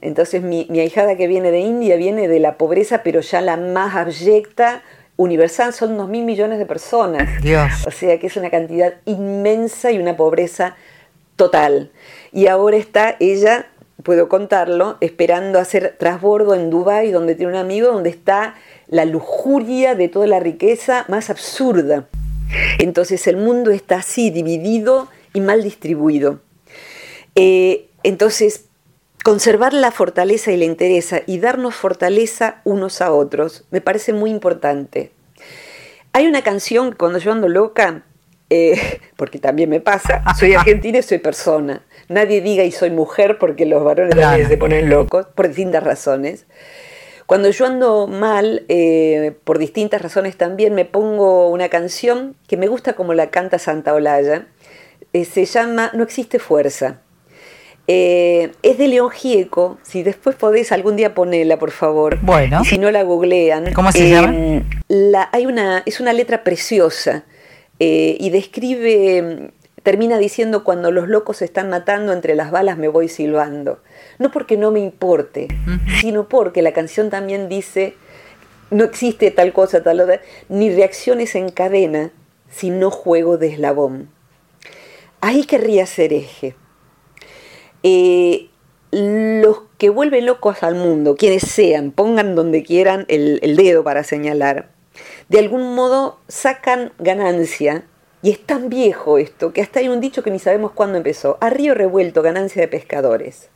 Entonces 0.00 0.42
mi, 0.42 0.66
mi 0.68 0.80
ahijada 0.80 1.16
que 1.16 1.28
viene 1.28 1.52
de 1.52 1.60
India 1.60 1.94
viene 1.94 2.26
de 2.26 2.40
la 2.40 2.58
pobreza, 2.58 3.04
pero 3.04 3.20
ya 3.20 3.40
la 3.40 3.56
más 3.56 3.94
abyecta, 3.94 4.82
universal 5.16 5.72
son 5.72 5.92
unos 5.92 6.08
mil 6.08 6.24
millones 6.24 6.58
de 6.58 6.66
personas. 6.66 7.42
Dios. 7.42 7.70
O 7.86 7.90
sea 7.90 8.18
que 8.18 8.26
es 8.26 8.36
una 8.36 8.50
cantidad 8.50 8.94
inmensa 9.04 9.90
y 9.90 9.98
una 9.98 10.16
pobreza 10.16 10.76
total. 11.36 11.90
Y 12.32 12.46
ahora 12.46 12.76
está 12.76 13.16
ella, 13.20 13.66
puedo 14.02 14.28
contarlo, 14.28 14.96
esperando 15.00 15.58
hacer 15.58 15.96
trasbordo 15.98 16.54
en 16.54 16.70
Dubái, 16.70 17.10
donde 17.10 17.34
tiene 17.34 17.52
un 17.52 17.58
amigo, 17.58 17.88
donde 17.88 18.10
está 18.10 18.54
la 18.88 19.04
lujuria 19.04 19.94
de 19.94 20.08
toda 20.08 20.26
la 20.26 20.40
riqueza 20.40 21.04
más 21.08 21.30
absurda. 21.30 22.08
Entonces 22.78 23.26
el 23.26 23.36
mundo 23.36 23.70
está 23.70 23.96
así, 23.96 24.30
dividido 24.30 25.08
y 25.32 25.40
mal 25.40 25.62
distribuido. 25.62 26.40
Eh, 27.34 27.88
entonces, 28.02 28.65
conservar 29.26 29.72
la 29.72 29.90
fortaleza 29.90 30.52
y 30.52 30.56
la 30.56 30.66
interesa 30.66 31.20
y 31.26 31.40
darnos 31.40 31.74
fortaleza 31.74 32.60
unos 32.62 33.00
a 33.00 33.10
otros 33.10 33.64
me 33.72 33.80
parece 33.80 34.12
muy 34.12 34.30
importante. 34.30 35.10
Hay 36.12 36.28
una 36.28 36.42
canción 36.42 36.94
cuando 36.96 37.18
yo 37.18 37.32
ando 37.32 37.48
loca, 37.48 38.04
eh, 38.50 39.00
porque 39.16 39.40
también 39.40 39.68
me 39.68 39.80
pasa, 39.80 40.22
soy 40.38 40.54
argentina 40.54 40.98
y 40.98 41.02
soy 41.02 41.18
persona. 41.18 41.82
Nadie 42.08 42.40
diga 42.40 42.62
y 42.62 42.70
soy 42.70 42.90
mujer 42.90 43.38
porque 43.38 43.66
los 43.66 43.82
varones 43.82 44.14
también 44.14 44.46
se 44.46 44.56
ponen 44.58 44.88
locos 44.88 45.26
por 45.34 45.48
distintas 45.48 45.82
razones. 45.82 46.46
Cuando 47.26 47.50
yo 47.50 47.66
ando 47.66 48.06
mal, 48.06 48.64
eh, 48.68 49.34
por 49.42 49.58
distintas 49.58 50.02
razones 50.02 50.36
también, 50.36 50.72
me 50.72 50.84
pongo 50.84 51.48
una 51.48 51.68
canción 51.68 52.36
que 52.46 52.56
me 52.56 52.68
gusta 52.68 52.92
como 52.92 53.12
la 53.12 53.30
canta 53.30 53.58
Santa 53.58 53.92
Olaya. 53.92 54.46
Eh, 55.12 55.24
se 55.24 55.46
llama 55.46 55.90
No 55.94 56.04
existe 56.04 56.38
fuerza. 56.38 57.00
Eh, 57.88 58.52
es 58.62 58.78
de 58.78 58.88
León 58.88 59.10
Gieco. 59.10 59.78
Si 59.82 60.02
después 60.02 60.36
podés 60.36 60.72
algún 60.72 60.96
día 60.96 61.14
ponerla, 61.14 61.58
por 61.58 61.70
favor. 61.70 62.18
Bueno. 62.20 62.64
Si 62.64 62.78
no 62.78 62.90
la 62.90 63.02
googlean. 63.02 63.72
¿Cómo 63.72 63.92
se 63.92 64.10
llama? 64.10 64.34
Eh, 64.34 64.62
la, 64.88 65.28
hay 65.32 65.46
una, 65.46 65.82
es 65.86 66.00
una 66.00 66.12
letra 66.12 66.42
preciosa 66.42 67.24
eh, 67.78 68.16
y 68.18 68.30
describe, 68.30 69.52
termina 69.82 70.18
diciendo 70.18 70.64
cuando 70.64 70.90
los 70.90 71.08
locos 71.08 71.38
se 71.38 71.44
están 71.44 71.70
matando 71.70 72.12
entre 72.12 72.34
las 72.34 72.50
balas 72.50 72.76
me 72.76 72.88
voy 72.88 73.08
silbando. 73.08 73.82
No 74.18 74.32
porque 74.32 74.56
no 74.56 74.70
me 74.72 74.80
importe, 74.80 75.48
sino 76.00 76.28
porque 76.28 76.62
la 76.62 76.72
canción 76.72 77.10
también 77.10 77.48
dice 77.48 77.94
no 78.70 78.82
existe 78.82 79.30
tal 79.30 79.52
cosa, 79.52 79.84
tal 79.84 80.00
otra, 80.00 80.20
ni 80.48 80.74
reacciones 80.74 81.36
en 81.36 81.50
cadena, 81.50 82.10
sino 82.50 82.90
juego 82.90 83.38
de 83.38 83.48
eslabón. 83.48 84.10
Ahí 85.20 85.44
querría 85.44 85.86
ser 85.86 86.12
eje 86.12 86.56
eh, 87.82 88.48
los 88.92 89.58
que 89.78 89.90
vuelven 89.90 90.26
locos 90.26 90.62
al 90.62 90.74
mundo, 90.74 91.16
quienes 91.16 91.42
sean, 91.42 91.90
pongan 91.90 92.34
donde 92.34 92.62
quieran 92.62 93.04
el, 93.08 93.56
dedo 93.56 93.84
para 93.84 94.04
señalar, 94.04 94.70
de 95.28 95.38
algún 95.38 95.74
modo 95.74 96.18
sacan 96.28 96.92
ganancia, 96.98 97.84
y 98.22 98.30
es 98.30 98.40
tan 98.44 98.70
viejo 98.70 99.18
esto 99.18 99.52
que 99.52 99.60
hasta 99.60 99.80
hay 99.80 99.88
un 99.88 100.00
dicho 100.00 100.22
que 100.22 100.30
ni 100.30 100.38
sabemos 100.38 100.72
cuándo 100.72 100.96
empezó, 100.96 101.36
a 101.40 101.50
río 101.50 101.74
revuelto, 101.74 102.22
ganancia 102.22 102.62
de 102.62 102.68
pescadores. 102.68 103.50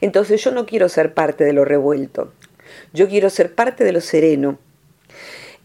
Entonces 0.00 0.42
yo 0.42 0.50
no 0.50 0.64
quiero 0.66 0.88
ser 0.88 1.14
parte 1.14 1.44
de 1.44 1.52
lo 1.52 1.64
revuelto, 1.64 2.32
yo 2.92 3.08
quiero 3.08 3.28
ser 3.30 3.54
parte 3.54 3.84
de 3.84 3.92
lo 3.92 4.00
sereno. 4.00 4.58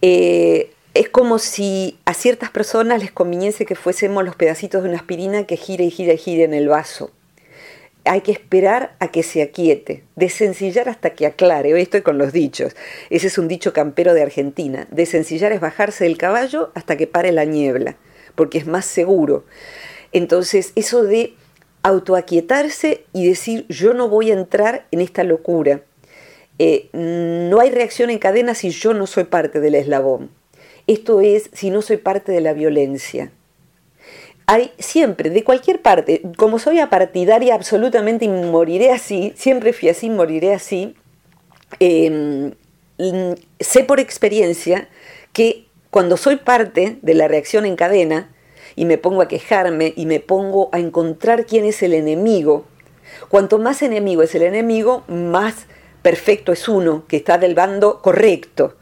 Eh, 0.02 0.74
es 0.94 1.10
como 1.10 1.40
si 1.40 1.98
a 2.06 2.14
ciertas 2.14 2.52
personas 2.52 3.02
les 3.02 3.12
conviniese 3.12 3.66
que 3.66 3.76
fuésemos 3.76 4.26
los 4.26 4.36
pedacitos 4.36 4.84
de 4.84 4.90
una 4.90 4.98
aspirina 4.98 5.46
que 5.46 5.56
gira 5.56 5.84
y 5.84 5.90
gira 5.90 6.14
y 6.14 6.18
gira 6.18 6.44
en 6.44 6.54
el 6.54 6.68
vaso 6.68 7.12
hay 8.06 8.22
que 8.22 8.32
esperar 8.32 8.96
a 9.00 9.10
que 9.10 9.24
se 9.24 9.42
aquiete, 9.42 10.04
desencillar 10.16 10.90
hasta 10.90 11.12
que 11.12 11.26
aclare. 11.26 11.74
Hoy 11.74 11.82
estoy 11.82 12.02
con 12.02 12.18
los 12.18 12.34
dichos. 12.34 12.76
Ese 13.10 13.28
es 13.28 13.38
un 13.38 13.48
dicho 13.48 13.74
campero 13.74 14.14
de 14.14 14.22
Argentina. 14.22 14.88
Desencillar 14.92 15.52
es 15.54 15.62
bajarse 15.62 16.04
del 16.04 16.18
caballo 16.18 16.72
hasta 16.76 16.98
que 16.98 17.08
pare 17.08 17.32
la 17.32 17.46
niebla, 17.46 17.96
porque 18.36 18.58
es 18.58 18.68
más 18.68 18.86
seguro. 18.86 19.46
Entonces, 20.12 20.74
eso 20.76 21.04
de 21.04 21.34
autoaquietarse 21.82 23.06
y 23.14 23.28
decir 23.28 23.66
yo 23.68 23.94
no 23.94 24.10
voy 24.10 24.32
a 24.32 24.36
entrar 24.36 24.86
en 24.92 25.02
esta 25.02 25.24
locura. 25.24 25.82
Eh, 26.60 26.90
no 26.94 27.60
hay 27.60 27.72
reacción 27.72 28.10
en 28.10 28.20
cadena 28.20 28.54
si 28.54 28.70
yo 28.70 28.94
no 28.94 29.08
soy 29.08 29.24
parte 29.24 29.60
del 29.60 29.76
eslabón. 29.76 30.30
Esto 30.88 31.22
es 31.22 31.50
si 31.54 31.70
no 31.70 31.82
soy 31.82 31.98
parte 31.98 32.32
de 32.32 32.42
la 32.42 32.54
violencia 32.54 33.32
hay 34.46 34.72
siempre, 34.78 35.30
de 35.30 35.44
cualquier 35.44 35.82
parte, 35.82 36.22
como 36.38 36.60
soy 36.60 36.80
apartidaria 36.80 37.56
absolutamente 37.56 38.26
y 38.26 38.28
moriré 38.28 38.92
así, 38.92 39.34
siempre 39.36 39.74
fui 39.74 39.90
así, 39.90 40.10
moriré 40.10 40.54
así, 40.54 40.96
em, 41.80 42.52
sé 43.60 43.84
por 43.84 44.00
experiencia 44.00 44.90
que 45.32 45.66
cuando 45.90 46.18
soy 46.18 46.38
parte 46.38 46.98
de 47.02 47.14
la 47.14 47.28
reacción 47.28 47.66
en 47.66 47.76
cadena 47.76 48.30
y 48.76 48.86
me 48.86 48.98
pongo 48.98 49.22
a 49.22 49.28
quejarme 49.28 49.94
y 49.96 50.06
me 50.06 50.20
pongo 50.20 50.70
a 50.72 50.80
encontrar 50.80 51.46
quién 51.46 51.66
es 51.66 51.82
el 51.84 51.94
enemigo, 51.94 52.66
cuanto 53.30 53.60
más 53.60 53.82
enemigo 53.82 54.24
es 54.24 54.36
el 54.36 54.44
enemigo, 54.44 55.04
más 55.08 55.68
perfecto 56.02 56.52
es 56.52 56.68
uno 56.68 57.06
que 57.08 57.18
está 57.18 57.38
del 57.38 57.56
bando 57.56 58.02
correcto. 58.02 58.76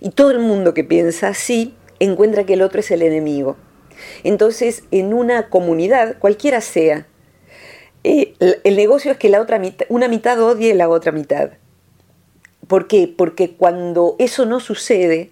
Y 0.00 0.10
todo 0.10 0.30
el 0.30 0.38
mundo 0.38 0.74
que 0.74 0.84
piensa 0.84 1.28
así 1.28 1.74
encuentra 1.98 2.44
que 2.44 2.54
el 2.54 2.62
otro 2.62 2.80
es 2.80 2.90
el 2.90 3.02
enemigo. 3.02 3.56
Entonces, 4.24 4.84
en 4.90 5.14
una 5.14 5.48
comunidad, 5.48 6.18
cualquiera 6.18 6.60
sea, 6.60 7.06
eh, 8.04 8.34
el 8.64 8.76
negocio 8.76 9.12
es 9.12 9.18
que 9.18 9.28
la 9.28 9.40
otra 9.40 9.60
una 9.88 10.08
mitad 10.08 10.40
odie 10.40 10.74
la 10.74 10.88
otra 10.88 11.12
mitad. 11.12 11.50
¿Por 12.66 12.88
qué? 12.88 13.12
Porque 13.14 13.52
cuando 13.52 14.16
eso 14.18 14.46
no 14.46 14.60
sucede, 14.60 15.30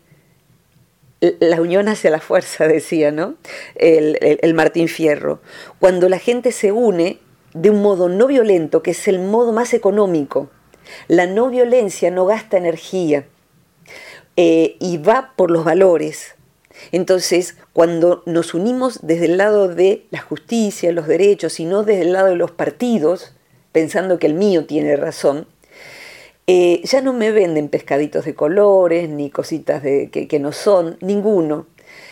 la 1.20 1.60
unión 1.60 1.88
hacia 1.88 2.10
la 2.10 2.20
fuerza, 2.20 2.68
decía, 2.68 3.10
¿no? 3.10 3.36
el 3.74 4.54
Martín 4.54 4.88
Fierro. 4.88 5.40
Cuando 5.78 6.08
la 6.08 6.18
gente 6.18 6.52
se 6.52 6.72
une 6.72 7.18
de 7.54 7.70
un 7.70 7.82
modo 7.82 8.08
no 8.08 8.26
violento, 8.26 8.82
que 8.82 8.90
es 8.90 9.08
el 9.08 9.20
modo 9.20 9.52
más 9.52 9.74
económico, 9.74 10.50
la 11.08 11.26
no 11.26 11.50
violencia 11.50 12.10
no 12.10 12.26
gasta 12.26 12.56
energía 12.56 13.26
eh, 14.36 14.76
y 14.80 14.98
va 14.98 15.32
por 15.36 15.50
los 15.50 15.64
valores. 15.64 16.34
Entonces, 16.92 17.56
cuando 17.72 18.22
nos 18.26 18.54
unimos 18.54 19.00
desde 19.02 19.26
el 19.26 19.36
lado 19.36 19.68
de 19.68 20.06
la 20.10 20.20
justicia, 20.20 20.92
los 20.92 21.06
derechos, 21.06 21.60
y 21.60 21.64
no 21.64 21.82
desde 21.82 22.02
el 22.02 22.12
lado 22.12 22.28
de 22.28 22.36
los 22.36 22.50
partidos, 22.50 23.32
pensando 23.72 24.18
que 24.18 24.26
el 24.26 24.34
mío 24.34 24.66
tiene 24.66 24.96
razón, 24.96 25.46
eh, 26.46 26.82
ya 26.84 27.00
no 27.00 27.12
me 27.12 27.30
venden 27.30 27.68
pescaditos 27.68 28.24
de 28.24 28.34
colores, 28.34 29.08
ni 29.08 29.30
cositas 29.30 29.82
de, 29.82 30.10
que, 30.10 30.28
que 30.28 30.38
no 30.38 30.52
son, 30.52 30.98
ninguno. 31.00 31.66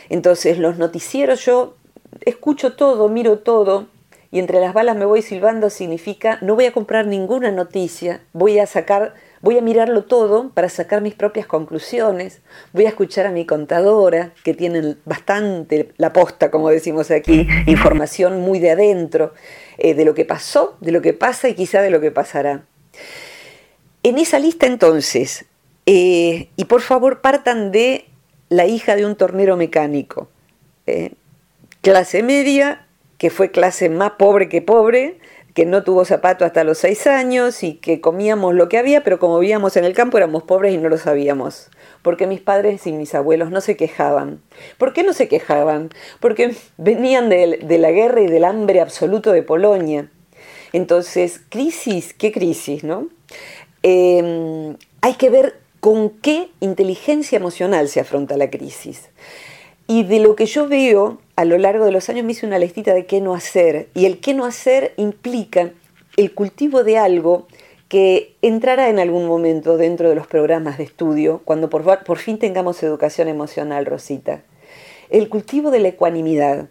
Entonces, 0.09 0.59
los 0.59 0.79
noticieros 0.79 1.45
yo 1.45 1.77
escucho 2.25 2.75
todo, 2.75 3.09
miro 3.09 3.41
todo, 3.41 3.89
y 4.33 4.39
entre 4.39 4.61
las 4.61 4.73
balas 4.73 4.97
me 4.97 5.05
voy 5.05 5.23
silbando 5.23 5.69
significa 5.71 6.39
no 6.41 6.55
voy 6.55 6.65
a 6.65 6.73
comprar 6.73 7.07
ninguna 7.07 7.53
noticia, 7.53 8.23
voy 8.33 8.59
a 8.59 8.67
sacar, 8.67 9.15
voy 9.43 9.59
a 9.59 9.61
mirarlo 9.61 10.05
todo 10.05 10.51
para 10.51 10.69
sacar 10.69 11.03
mis 11.03 11.15
propias 11.15 11.47
conclusiones, 11.47 12.41
voy 12.73 12.87
a 12.87 12.89
escuchar 12.89 13.27
a 13.27 13.33
mi 13.33 13.45
contadora, 13.45 14.33
que 14.45 14.55
tiene 14.55 14.97
bastante 15.05 15.93
la 15.97 16.13
posta, 16.13 16.51
como 16.51 16.71
decimos 16.71 17.11
aquí, 17.11 17.47
información 17.67 18.41
muy 18.41 18.61
de 18.61 18.71
adentro, 18.71 19.35
eh, 19.79 19.95
de 19.95 20.05
lo 20.05 20.15
que 20.15 20.25
pasó, 20.25 20.77
de 20.81 20.93
lo 20.93 21.03
que 21.03 21.13
pasa 21.13 21.49
y 21.49 21.55
quizá 21.55 21.83
de 21.83 21.91
lo 21.91 22.01
que 22.01 22.13
pasará. 22.13 22.65
En 24.05 24.19
esa 24.19 24.39
lista 24.39 24.67
entonces, 24.67 25.45
eh, 25.87 26.49
y 26.57 26.65
por 26.67 26.81
favor 26.81 27.21
partan 27.21 27.73
de 27.73 28.07
la 28.49 28.67
hija 28.67 28.95
de 28.95 29.05
un 29.05 29.17
tornero 29.17 29.57
mecánico, 29.57 30.29
eh, 30.87 31.13
clase 31.81 32.23
media, 32.23 32.87
que 33.19 33.31
fue 33.31 33.51
clase 33.51 33.89
más 33.89 34.13
pobre 34.13 34.49
que 34.49 34.63
pobre, 34.63 35.19
que 35.55 35.67
no 35.67 35.83
tuvo 35.85 36.05
zapato 36.05 36.45
hasta 36.45 36.65
los 36.65 36.79
seis 36.79 37.07
años 37.07 37.63
y 37.63 37.75
que 37.75 38.01
comíamos 38.01 38.55
lo 38.55 38.69
que 38.69 38.79
había, 38.79 39.05
pero 39.05 39.19
como 39.19 39.39
vivíamos 39.39 39.77
en 39.77 39.85
el 39.85 39.93
campo 39.93 40.17
éramos 40.17 40.45
pobres 40.45 40.73
y 40.73 40.79
no 40.79 40.89
lo 40.89 40.97
sabíamos. 40.97 41.69
Porque 42.01 42.27
mis 42.27 42.41
padres 42.41 42.87
y 42.87 42.93
mis 42.93 43.15
abuelos 43.15 43.51
no 43.51 43.61
se 43.61 43.77
quejaban. 43.77 44.41
¿Por 44.79 44.93
qué 44.93 45.03
no 45.03 45.13
se 45.13 45.29
quejaban? 45.29 45.91
Porque 46.21 46.55
venían 46.79 47.29
de, 47.29 47.79
la 47.79 47.91
guerra 47.91 48.23
y 48.23 48.27
del 48.27 48.45
hambre 48.45 48.81
absoluto 48.81 49.33
de 49.33 49.43
Polonia. 49.43 50.09
Entonces, 50.73 51.43
crisis, 51.51 52.15
¿qué 52.15 52.33
crisis, 52.33 52.83
no? 52.83 53.09
Em, 53.83 54.77
hay 55.03 55.15
que 55.15 55.29
ver 55.29 55.61
con 55.81 56.11
qué 56.11 56.49
inteligencia 56.61 57.37
emocional 57.37 57.89
se 57.89 58.01
afronta 58.01 58.39
la 58.39 58.49
crisis. 58.49 59.11
Y 59.87 60.05
de 60.05 60.21
lo 60.21 60.35
que 60.35 60.47
yo 60.47 60.67
veo 60.67 61.19
a 61.43 61.45
lo 61.45 61.59
largo 61.59 61.85
de 61.85 61.91
los 61.91 62.09
años 62.09 62.25
me 62.25 62.31
hice 62.31 62.47
una 62.47 62.61
listita 62.61 62.95
de 62.95 63.05
qué 63.05 63.21
no 63.21 63.35
hacer. 63.35 63.89
Y 63.95 64.07
el 64.07 64.21
qué 64.21 64.33
no 64.33 64.45
hacer 64.45 64.95
implica 64.97 65.73
el 66.17 66.33
cultivo 66.35 66.85
de 66.85 66.99
algo 66.99 67.49
que 67.89 68.37
entrará 68.43 68.91
en 68.91 69.01
algún 69.01 69.27
momento 69.27 69.77
dentro 69.77 70.09
de 70.09 70.15
los 70.15 70.29
programas 70.29 70.79
de 70.79 70.85
estudio, 70.85 71.41
cuando 71.45 71.69
por, 71.69 72.05
por 72.05 72.19
fin 72.19 72.39
tengamos 72.39 72.81
educación 72.85 73.27
emocional, 73.27 73.87
Rosita. 73.87 74.43
El 75.11 75.29
cultivo 75.29 75.73
de 75.73 75.81
la 75.81 75.89
ecuanimidad. 75.89 76.69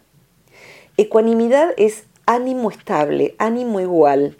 Ecuanimidad 0.96 1.74
es 1.76 2.04
ánimo 2.24 2.70
estable, 2.70 3.34
ánimo 3.36 3.78
igual. 3.78 4.38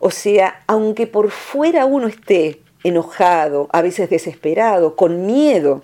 O 0.00 0.10
sea, 0.10 0.64
aunque 0.66 1.06
por 1.06 1.30
fuera 1.30 1.84
uno 1.84 2.06
esté 2.06 2.62
enojado, 2.84 3.68
a 3.70 3.82
veces 3.82 4.08
desesperado, 4.08 4.96
con 4.96 5.26
miedo, 5.26 5.82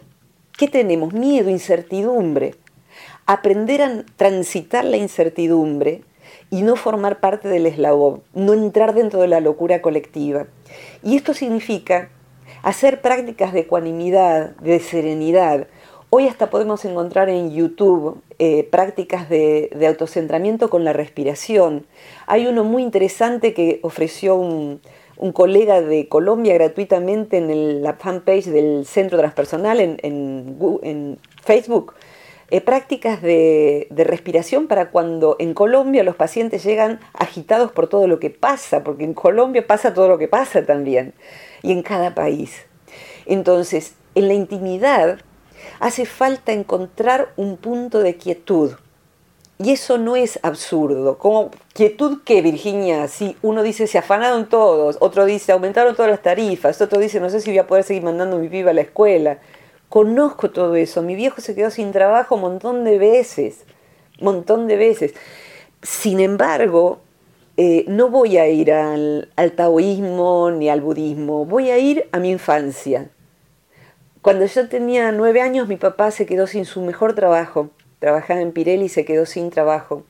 ¿Qué 0.56 0.68
tenemos? 0.68 1.12
Miedo, 1.12 1.50
incertidumbre. 1.50 2.54
Aprender 3.26 3.82
a 3.82 4.04
transitar 4.16 4.84
la 4.84 4.96
incertidumbre 4.96 6.02
y 6.50 6.62
no 6.62 6.76
formar 6.76 7.20
parte 7.20 7.48
del 7.48 7.66
eslabón, 7.66 8.22
no 8.34 8.52
entrar 8.52 8.94
dentro 8.94 9.20
de 9.20 9.28
la 9.28 9.40
locura 9.40 9.80
colectiva. 9.82 10.46
Y 11.02 11.16
esto 11.16 11.34
significa 11.34 12.10
hacer 12.62 13.00
prácticas 13.00 13.52
de 13.52 13.60
ecuanimidad, 13.60 14.56
de 14.56 14.78
serenidad. 14.80 15.66
Hoy 16.10 16.28
hasta 16.28 16.50
podemos 16.50 16.84
encontrar 16.84 17.28
en 17.28 17.50
YouTube 17.50 18.22
eh, 18.38 18.64
prácticas 18.70 19.28
de, 19.28 19.70
autocentramiento 19.86 20.70
con 20.70 20.84
la 20.84 20.92
respiración. 20.92 21.86
Hay 22.26 22.46
uno 22.46 22.62
muy 22.62 22.82
interesante 22.82 23.52
que 23.52 23.80
ofreció 23.82 24.36
un, 24.36 24.80
un 25.16 25.32
colega 25.32 25.80
de 25.80 26.08
Colombia 26.08 26.54
gratuitamente 26.54 27.38
en 27.38 27.82
la 27.82 27.94
fanpage 27.94 28.46
del 28.46 28.84
Centro 28.86 29.18
Transpersonal 29.18 29.80
en, 29.80 31.18
Facebook. 31.42 31.94
Eh, 32.50 32.60
prácticas 32.60 33.22
de, 33.22 33.88
respiración 33.90 34.66
para 34.66 34.90
cuando 34.90 35.36
en 35.38 35.54
Colombia 35.54 36.04
los 36.04 36.16
pacientes 36.16 36.62
llegan 36.62 37.00
agitados 37.14 37.72
por 37.72 37.88
todo 37.88 38.06
lo 38.06 38.20
que 38.20 38.30
pasa, 38.30 38.84
porque 38.84 39.04
en 39.04 39.14
Colombia 39.14 39.66
pasa 39.66 39.94
todo 39.94 40.08
lo 40.08 40.18
que 40.18 40.28
pasa 40.28 40.64
también, 40.64 41.14
y 41.62 41.72
en 41.72 41.82
cada 41.82 42.14
país. 42.14 42.52
Entonces, 43.26 43.94
en 44.14 44.28
la 44.28 44.34
intimidad 44.34 45.20
hace 45.80 46.04
falta 46.04 46.52
encontrar 46.52 47.32
un 47.36 47.56
punto 47.56 48.00
de 48.00 48.16
quietud, 48.16 48.72
y 49.58 49.70
eso 49.70 49.98
no 49.98 50.16
es 50.16 50.38
absurdo. 50.42 51.16
Como 51.16 51.50
quietud 51.72 52.22
que, 52.24 52.42
Virginia, 52.42 53.08
si 53.08 53.36
uno 53.40 53.62
dice 53.62 53.86
se 53.86 53.98
afanaron 53.98 54.48
todos, 54.48 54.98
otro 55.00 55.24
dice 55.24 55.52
aumentaron 55.52 55.94
todas 55.94 56.10
las 56.10 56.22
tarifas, 56.22 56.80
otro 56.80 56.98
dice 56.98 57.20
no 57.20 57.30
sé 57.30 57.40
si 57.40 57.50
voy 57.50 57.58
a 57.58 57.66
poder 57.66 57.84
seguir 57.84 58.02
mandando 58.02 58.36
a 58.36 58.38
mi 58.40 58.48
piba 58.48 58.70
a 58.72 58.74
la 58.74 58.82
escuela. 58.82 59.38
Conozco 59.94 60.50
todo 60.50 60.74
eso. 60.74 61.02
Mi 61.02 61.14
viejo 61.14 61.40
se 61.40 61.54
quedó 61.54 61.70
sin 61.70 61.92
trabajo 61.92 62.34
un 62.34 62.40
montón 62.40 62.82
de 62.82 62.98
veces, 62.98 63.64
montón 64.20 64.66
de 64.66 64.76
veces. 64.76 65.14
Sin 65.82 66.18
embargo, 66.18 66.98
eh, 67.56 67.84
no 67.86 68.08
voy 68.08 68.38
a 68.38 68.48
ir 68.48 68.72
al, 68.72 69.28
al 69.36 69.52
taoísmo 69.52 70.50
ni 70.50 70.68
al 70.68 70.80
budismo, 70.80 71.44
voy 71.44 71.70
a 71.70 71.78
ir 71.78 72.08
a 72.10 72.18
mi 72.18 72.32
infancia. 72.32 73.08
Cuando 74.20 74.46
yo 74.46 74.68
tenía 74.68 75.12
nueve 75.12 75.40
años, 75.40 75.68
mi 75.68 75.76
papá 75.76 76.10
se 76.10 76.26
quedó 76.26 76.48
sin 76.48 76.64
su 76.64 76.82
mejor 76.82 77.14
trabajo 77.14 77.70
trabajaba 78.00 78.40
en 78.40 78.52
Pirelli 78.52 78.86
y 78.86 78.88
se 78.88 79.04
quedó 79.04 79.26
sin 79.26 79.48
trabajo. 79.48 80.04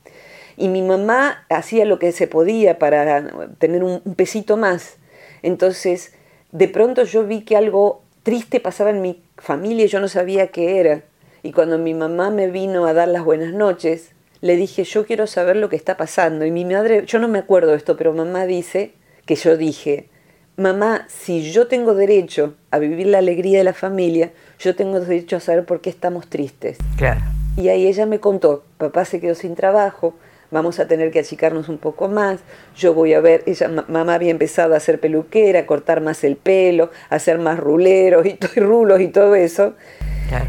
Y 0.57 0.67
mi 0.67 0.81
mamá 0.81 1.45
hacía 1.49 1.85
lo 1.85 1.99
que 1.99 2.11
se 2.11 2.27
podía 2.27 2.79
para 2.79 3.55
tener 3.57 3.83
un, 3.83 4.01
pesito 4.15 4.57
más. 4.57 4.97
Entonces, 5.43 6.13
de 6.51 6.67
pronto 6.67 7.03
yo 7.03 7.25
vi 7.25 7.45
que 7.45 7.55
algo 7.55 8.01
triste 8.25 8.59
pasaba 8.59 8.89
en 8.89 9.03
mi 9.03 9.21
familia 9.37 9.85
y 9.85 9.87
yo 9.87 9.99
no 9.99 10.07
sabía 10.07 10.47
qué 10.47 10.79
era. 10.79 11.03
Y 11.43 11.51
cuando 11.51 11.77
mi 11.77 11.93
mamá 11.93 12.31
me 12.31 12.47
vino 12.47 12.87
a 12.87 12.93
dar 12.93 13.07
las 13.07 13.23
buenas 13.23 13.53
noches, 13.53 14.09
le 14.41 14.55
dije, 14.55 14.83
yo 14.83 15.05
quiero 15.05 15.27
saber 15.27 15.57
lo 15.57 15.69
que 15.69 15.75
está 15.75 15.95
pasando. 15.95 16.43
Y 16.43 16.49
mi 16.49 16.65
madre, 16.65 17.05
yo 17.05 17.19
no 17.19 17.27
me 17.27 17.37
acuerdo 17.37 17.69
de 17.69 17.77
esto, 17.77 17.95
pero 17.95 18.13
mamá 18.13 18.47
dice 18.47 18.93
que 19.27 19.35
yo 19.35 19.57
dije, 19.57 20.09
mamá, 20.57 21.05
si 21.07 21.51
yo 21.51 21.67
tengo 21.67 21.93
derecho 21.93 22.55
a 22.71 22.79
vivir 22.79 23.05
la 23.07 23.19
alegría 23.19 23.59
de 23.59 23.63
la 23.63 23.73
familia, 23.73 24.31
yo 24.57 24.75
tengo 24.75 24.99
derecho 24.99 25.35
a 25.35 25.39
saber 25.39 25.65
por 25.65 25.81
qué 25.81 25.91
estamos 25.91 26.27
tristes. 26.27 26.79
Claro. 26.97 27.21
Y 27.57 27.67
ahí 27.69 27.85
ella 27.85 28.07
me 28.07 28.19
contó, 28.19 28.63
papá 28.79 29.05
se 29.05 29.21
quedó 29.21 29.35
sin 29.35 29.53
trabajo, 29.53 30.15
vamos 30.51 30.79
a 30.79 30.87
tener 30.87 31.11
que 31.11 31.19
achicarnos 31.19 31.69
un 31.69 31.77
poco 31.77 32.07
más, 32.07 32.39
yo 32.75 32.93
voy 32.93 33.13
a 33.13 33.19
ver, 33.19 33.43
ella, 33.45 33.67
mamá 33.87 34.15
había 34.15 34.31
empezado 34.31 34.73
a 34.73 34.77
hacer 34.77 34.99
peluquera, 34.99 35.61
a 35.61 35.65
cortar 35.65 36.01
más 36.01 36.23
el 36.23 36.35
pelo, 36.35 36.91
a 37.09 37.15
hacer 37.15 37.37
más 37.39 37.59
ruleros 37.59 38.25
y, 38.25 38.37
rulos 38.59 39.01
y 39.01 39.07
todo 39.07 39.35
eso. 39.35 39.73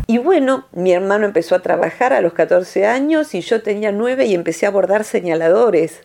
Y 0.07 0.19
bueno, 0.19 0.67
mi 0.73 0.93
hermano 0.93 1.26
empezó 1.26 1.55
a 1.55 1.62
trabajar 1.62 2.12
a 2.12 2.21
los 2.21 2.33
14 2.33 2.87
años 2.87 3.35
y 3.35 3.41
yo 3.41 3.62
tenía 3.62 3.93
9 3.93 4.25
y 4.25 4.35
empecé 4.35 4.67
a 4.67 4.71
bordar 4.71 5.05
señaladores 5.05 6.00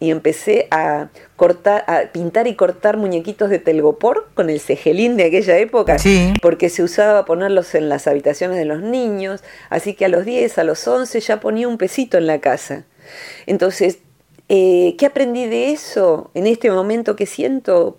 y 0.00 0.10
empecé 0.10 0.68
a 0.70 1.08
cortar, 1.36 1.84
a 1.88 2.12
pintar 2.12 2.46
y 2.46 2.54
cortar 2.54 2.96
muñequitos 2.96 3.50
de 3.50 3.58
telgopor 3.58 4.28
con 4.34 4.48
el 4.50 4.60
cejelín 4.60 5.16
de 5.16 5.24
aquella 5.24 5.58
época, 5.58 5.96
porque 6.40 6.68
se 6.68 6.82
usaba 6.82 7.24
ponerlos 7.24 7.74
en 7.74 7.88
las 7.88 8.06
habitaciones 8.06 8.58
de 8.58 8.64
los 8.64 8.80
niños, 8.80 9.42
así 9.70 9.94
que 9.94 10.04
a 10.04 10.08
los 10.08 10.24
10, 10.24 10.58
a 10.58 10.64
los 10.64 10.86
11 10.86 11.20
ya 11.20 11.40
ponía 11.40 11.66
un 11.66 11.78
pesito 11.78 12.16
en 12.18 12.26
la 12.26 12.40
casa. 12.40 12.84
Entonces, 13.46 13.98
eh, 14.48 14.94
¿qué 14.98 15.06
aprendí 15.06 15.46
de 15.46 15.72
eso 15.72 16.30
en 16.34 16.46
este 16.46 16.70
momento 16.70 17.16
que 17.16 17.26
siento? 17.26 17.98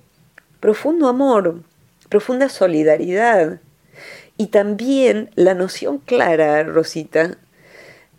Profundo 0.60 1.08
amor, 1.08 1.62
profunda 2.10 2.50
solidaridad 2.50 3.62
y 4.38 4.48
también 4.48 5.32
la 5.36 5.54
noción 5.54 6.00
clara, 6.00 6.64
Rosita, 6.64 7.38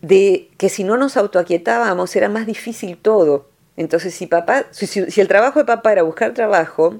de 0.01 0.49
que 0.57 0.69
si 0.69 0.83
no 0.83 0.97
nos 0.97 1.17
autoaquietábamos 1.17 2.15
era 2.15 2.29
más 2.29 2.47
difícil 2.47 2.97
todo 2.97 3.51
entonces, 3.77 4.13
si 4.13 4.27
papá, 4.27 4.65
si, 4.71 4.99
el 5.19 5.27
trabajo 5.27 5.59
de 5.59 5.65
papá 5.65 5.91
era 5.91 6.03
buscar 6.03 6.33
trabajo, 6.33 6.99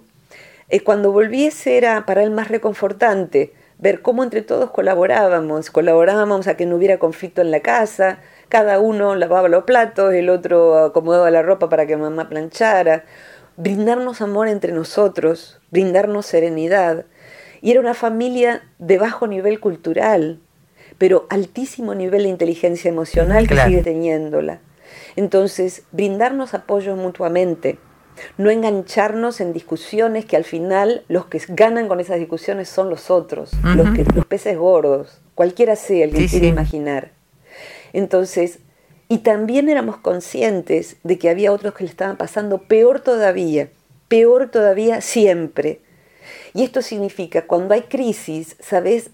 eh, 0.70 0.82
cuando 0.82 1.12
volviese 1.12 1.78
era 1.78 2.06
para 2.06 2.24
él 2.24 2.32
más 2.32 2.48
reconfortante 2.48 3.54
ver 3.78 4.02
cómo 4.02 4.24
entre 4.24 4.42
todos 4.42 4.72
colaborábamos, 4.72 5.70
colaborábamos 5.70 6.48
a 6.48 6.56
que 6.56 6.66
no 6.66 6.78
hubiera 6.78 6.98
conflicto 6.98 7.42
en 7.42 7.52
la 7.52 7.60
casa, 7.62 8.20
cada 8.52 8.82
uno 8.82 9.16
lavaba 9.16 9.48
los 9.48 9.64
platos, 9.64 10.14
el 10.14 10.30
otro 10.30 10.78
acomodaba 10.78 11.32
la 11.32 11.42
ropa 11.42 11.70
para 11.70 11.88
que 11.88 11.96
mamá 11.96 12.28
planchara, 12.28 13.06
brindarnos 13.56 14.22
amor 14.22 14.50
entre 14.50 14.74
nosotros, 14.74 15.62
brindarnos 15.72 16.26
serenidad. 16.26 17.06
Y 17.62 17.72
era 17.72 17.80
una 17.80 17.94
familia 17.94 18.62
de 18.78 18.98
bajo 18.98 19.26
nivel 19.26 19.62
cultural, 19.62 20.40
pero 20.98 21.28
altísimo 21.30 21.96
nivel 21.96 22.24
de 22.24 22.30
inteligencia 22.30 22.90
emocional 22.90 23.48
que 23.48 23.56
sigue 23.56 23.84
teniéndola. 23.84 24.60
Entonces, 25.16 25.84
brindarnos 25.94 26.54
apoyo 26.54 26.98
mutuamente, 26.98 27.80
no 28.38 28.50
engancharnos 28.50 29.40
en 29.40 29.54
discusiones 29.54 30.26
que 30.26 30.36
al 30.36 30.44
final 30.44 31.06
los 31.08 31.28
que 31.28 31.42
ganan 31.48 31.88
con 31.88 32.02
esas 32.02 32.20
discusiones 32.20 32.68
son 32.68 32.90
los 32.90 33.10
otros, 33.10 33.52
los, 33.64 33.92
que, 33.92 34.04
los 34.14 34.26
peces 34.26 34.58
gordos, 34.58 35.22
cualquiera 35.36 35.78
sea 35.78 36.04
el 36.04 36.12
que 36.12 36.28
quiera 36.28 36.48
imaginar. 36.48 37.21
Entonces, 37.94 38.60
y 39.12 39.20
también 39.20 39.68
éramos 39.68 39.98
conscientes 39.98 40.96
de 41.04 41.18
que 41.18 41.30
había 41.30 41.52
otros 41.52 41.74
que 41.74 41.84
le 41.84 41.90
estaban 41.90 42.18
pasando 42.18 42.60
peor 42.60 43.02
todavía, 43.02 43.70
peor 44.08 44.50
todavía 44.50 45.02
siempre. 45.02 45.82
Y 46.54 46.64
esto 46.64 46.82
significa, 46.82 47.46
cuando 47.48 47.74
hay 47.74 47.82
crisis, 47.82 48.56
¿sabes? 48.60 49.10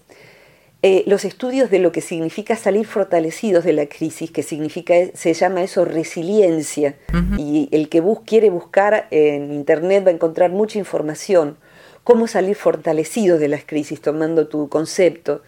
Eh, 0.82 1.02
los 1.06 1.24
estudios 1.24 1.70
de 1.70 1.80
lo 1.80 1.90
que 1.90 2.00
significa 2.00 2.54
salir 2.54 2.86
fortalecidos 2.86 3.64
de 3.64 3.72
la 3.72 3.86
crisis, 3.86 4.30
que 4.30 4.44
significa, 4.44 4.94
se 5.14 5.34
llama 5.34 5.64
eso 5.64 5.84
resiliencia, 5.84 6.94
y 7.36 7.68
el 7.72 7.88
que 7.88 8.00
bus 8.00 8.20
quiere 8.24 8.50
buscar 8.50 9.08
en 9.10 9.52
internet 9.52 10.06
va 10.06 10.10
a 10.10 10.14
encontrar 10.14 10.52
mucha 10.52 10.78
información, 10.78 11.56
cómo 12.04 12.28
salir 12.28 12.54
fortalecidos 12.54 13.40
de 13.40 13.48
las 13.48 13.64
crisis, 13.64 14.00
tomando 14.00 14.46
tu 14.46 14.68
concepto. 14.68 15.42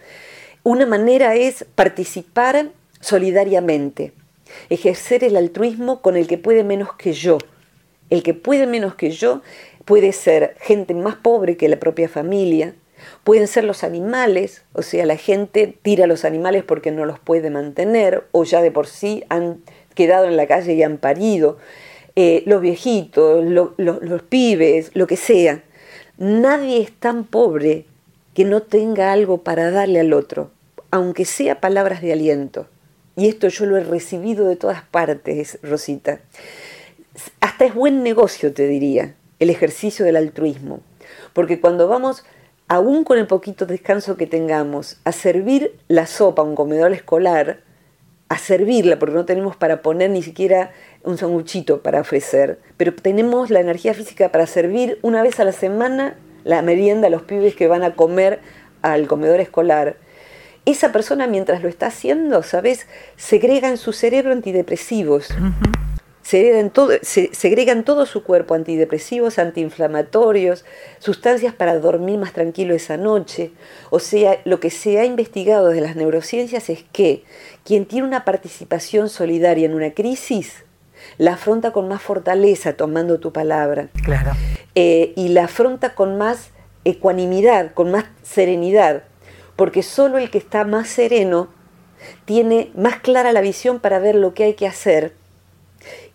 Una 0.63 0.85
manera 0.85 1.35
es 1.35 1.65
participar 1.75 2.71
solidariamente, 3.01 4.13
ejercer 4.69 5.23
el 5.23 5.35
altruismo 5.35 6.01
con 6.01 6.15
el 6.15 6.27
que 6.27 6.37
puede 6.37 6.63
menos 6.63 6.93
que 6.93 7.13
yo. 7.13 7.37
El 8.09 8.23
que 8.23 8.33
puede 8.33 8.67
menos 8.67 8.95
que 8.95 9.11
yo 9.11 9.41
puede 9.85 10.11
ser 10.13 10.55
gente 10.59 10.93
más 10.93 11.15
pobre 11.15 11.57
que 11.57 11.69
la 11.69 11.79
propia 11.79 12.07
familia, 12.07 12.75
pueden 13.23 13.47
ser 13.47 13.63
los 13.63 13.83
animales, 13.83 14.63
o 14.73 14.81
sea, 14.81 15.05
la 15.05 15.17
gente 15.17 15.75
tira 15.81 16.05
a 16.05 16.07
los 16.07 16.25
animales 16.25 16.63
porque 16.63 16.91
no 16.91 17.05
los 17.05 17.19
puede 17.19 17.49
mantener 17.49 18.25
o 18.31 18.43
ya 18.43 18.61
de 18.61 18.71
por 18.71 18.87
sí 18.87 19.23
han 19.29 19.61
quedado 19.95 20.25
en 20.25 20.37
la 20.37 20.47
calle 20.47 20.73
y 20.73 20.83
han 20.83 20.97
parido, 20.97 21.57
eh, 22.15 22.43
los 22.45 22.61
viejitos, 22.61 23.43
los 23.45 24.21
pibes, 24.23 24.91
lo 24.93 25.07
que 25.07 25.17
sea. 25.17 25.63
Nadie 26.17 26.81
es 26.81 26.91
tan 26.91 27.23
pobre 27.23 27.85
que 28.33 28.45
no 28.45 28.61
tenga 28.61 29.11
algo 29.11 29.39
para 29.39 29.71
darle 29.71 29.99
al 29.99 30.13
otro, 30.13 30.51
aunque 30.91 31.25
sea 31.25 31.59
palabras 31.59 32.01
de 32.01 32.13
aliento. 32.13 32.67
Y 33.15 33.27
esto 33.27 33.47
yo 33.47 33.65
lo 33.65 33.77
he 33.77 33.83
recibido 33.83 34.47
de 34.47 34.55
todas 34.55 34.83
partes, 34.83 35.59
Rosita. 35.61 36.19
Hasta 37.39 37.65
es 37.65 37.73
buen 37.73 38.03
negocio, 38.03 38.53
te 38.53 38.67
diría, 38.67 39.15
el 39.39 39.49
ejercicio 39.49 40.05
del 40.05 40.15
altruismo. 40.15 40.79
Porque 41.33 41.59
cuando 41.59 41.87
vamos, 41.87 42.23
aún 42.67 43.03
con 43.03 43.17
el 43.17 43.27
poquito 43.27 43.65
descanso 43.65 44.15
que 44.15 44.27
tengamos, 44.27 44.97
a 45.03 45.11
servir 45.11 45.77
la 45.87 46.07
sopa 46.07 46.41
a 46.41 46.45
un 46.45 46.55
comedor 46.55 46.93
escolar, 46.93 47.59
a 48.29 48.37
servirla, 48.37 48.97
porque 48.97 49.15
no 49.15 49.25
tenemos 49.25 49.57
para 49.57 49.81
poner 49.81 50.09
ni 50.09 50.23
siquiera 50.23 50.71
un 51.03 51.17
sanguchito 51.17 51.81
para 51.81 51.99
ofrecer, 51.99 52.59
pero 52.77 52.95
tenemos 52.95 53.49
la 53.49 53.59
energía 53.59 53.93
física 53.93 54.31
para 54.31 54.47
servir 54.47 54.99
una 55.01 55.21
vez 55.21 55.41
a 55.41 55.43
la 55.43 55.51
semana 55.51 56.15
la 56.45 56.61
merienda 56.61 57.07
a 57.07 57.09
los 57.09 57.23
pibes 57.23 57.55
que 57.55 57.67
van 57.67 57.83
a 57.83 57.95
comer 57.95 58.39
al 58.81 59.07
comedor 59.07 59.41
escolar 59.41 59.97
esa 60.65 60.91
persona 60.91 61.27
mientras 61.27 61.63
lo 61.63 61.69
está 61.69 61.87
haciendo, 61.87 62.43
¿sabes? 62.43 62.87
Segrega 63.17 63.69
en 63.69 63.77
su 63.77 63.93
cerebro 63.93 64.31
antidepresivos. 64.31 65.29
segregan, 66.21 66.69
todo, 66.69 66.91
se, 67.01 67.33
segregan 67.33 67.83
todo 67.83 68.05
su 68.05 68.23
cuerpo 68.23 68.53
antidepresivos, 68.53 69.39
antiinflamatorios, 69.39 70.65
sustancias 70.99 71.53
para 71.53 71.79
dormir 71.79 72.19
más 72.19 72.33
tranquilo 72.33 72.75
esa 72.75 72.97
noche. 72.97 73.51
O 73.89 73.99
sea, 73.99 74.39
lo 74.45 74.59
que 74.59 74.69
se 74.69 74.99
ha 74.99 75.05
investigado 75.05 75.69
de 75.69 75.81
las 75.81 75.95
neurociencias 75.95 76.69
es 76.69 76.83
que 76.91 77.23
quien 77.65 77.85
tiene 77.85 78.07
una 78.07 78.23
participación 78.23 79.09
solidaria 79.09 79.65
en 79.65 79.73
una 79.73 79.91
crisis, 79.91 80.63
la 81.17 81.33
afronta 81.33 81.71
con 81.71 81.87
más 81.87 82.01
fortaleza, 82.01 82.73
tomando 82.73 83.19
tu 83.19 83.33
palabra. 83.33 83.89
Claro. 84.03 84.31
Eh, 84.75 85.13
y 85.15 85.29
la 85.29 85.45
afronta 85.45 85.95
con 85.95 86.19
más 86.19 86.51
ecuanimidad, 86.85 87.73
con 87.73 87.91
más 87.91 88.05
serenidad 88.23 89.03
porque 89.61 89.83
solo 89.83 90.17
el 90.17 90.31
que 90.31 90.39
está 90.39 90.63
más 90.63 90.87
sereno 90.87 91.47
tiene 92.25 92.71
más 92.73 92.95
clara 92.95 93.31
la 93.31 93.41
visión 93.41 93.79
para 93.79 93.99
ver 93.99 94.15
lo 94.15 94.33
que 94.33 94.45
hay 94.45 94.53
que 94.55 94.65
hacer 94.65 95.13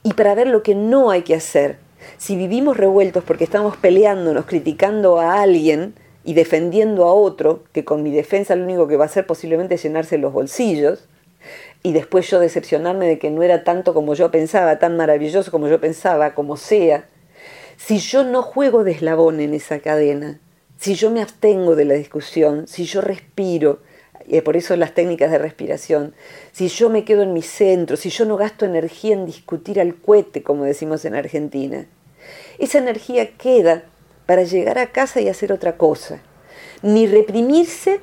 y 0.03 0.15
para 0.15 0.35
ver 0.35 0.49
lo 0.49 0.65
que 0.65 0.75
no 0.75 1.11
hay 1.13 1.23
que 1.23 1.37
hacer. 1.37 1.79
Si 2.19 2.35
vivimos 2.35 2.77
revueltos 2.77 3.23
porque 3.23 3.45
estamos 3.45 3.77
peleándonos, 3.77 4.47
criticando 4.47 5.21
a 5.21 5.43
alguien 5.43 5.95
y 6.25 6.35
defendiendo 6.35 7.05
a 7.05 7.13
otro, 7.13 7.63
que 7.71 7.85
con 7.85 8.03
mi 8.03 8.11
defensa 8.11 8.57
lo 8.57 8.65
único 8.65 8.89
que 8.89 8.97
va 8.97 9.05
a 9.05 9.07
hacer 9.07 9.29
posiblemente 9.29 9.77
es 9.77 9.83
llenarse 9.85 10.19
los 10.19 10.33
bolsillos, 10.33 11.09
y 11.85 11.93
después 11.93 12.29
yo 12.29 12.41
decepcionarme 12.41 13.07
de 13.07 13.21
que 13.21 13.31
no 13.31 13.45
era 13.45 13.63
tanto 13.63 13.95
como 13.95 14.15
yo 14.15 14.33
pensaba, 14.33 14.81
tan 14.81 14.97
maravilloso 14.97 15.53
como 15.53 15.69
yo 15.69 15.81
pensaba, 15.81 16.35
como 16.35 16.57
sea, 16.57 17.09
si 17.77 17.99
yo 17.99 18.25
no 18.25 18.43
juego 18.43 18.83
de 18.83 18.91
eslabón 18.91 19.39
en 19.39 19.55
esa 19.55 19.79
cadena, 19.79 20.41
si 20.79 20.95
yo 20.95 21.11
me 21.11 21.23
abstengo 21.23 21.77
de 21.77 21.85
la 21.85 21.95
discusión, 21.95 22.67
si 22.69 22.85
yo 22.85 23.01
respiro, 23.01 23.81
y 24.27 24.41
por 24.41 24.57
eso 24.57 24.77
las 24.77 24.93
técnicas 24.93 25.31
de 25.31 25.39
respiración, 25.39 26.15
si 26.53 26.69
yo 26.69 26.91
me 26.91 27.05
quedo 27.05 27.23
en 27.23 27.33
mi 27.33 27.43
centro, 27.43 27.97
si 27.97 28.11
yo 28.11 28.25
no 28.25 28.37
gasto 28.37 28.65
energía 28.65 29.15
en 29.15 29.27
discutir 29.27 29.81
al 29.81 29.95
cohete, 29.95 30.43
como 30.43 30.65
decimos 30.65 31.05
en 31.05 31.15
Argentina, 31.15 31.87
esa 32.59 32.79
energía 32.79 33.37
queda 33.37 33.85
para 34.27 34.43
llegar 34.43 34.79
a 34.79 34.91
casa 34.91 35.21
y 35.21 35.29
hacer 35.29 35.53
otra 35.53 35.77
cosa. 35.77 36.21
Ni 36.83 37.07
reprimirse, 37.07 38.01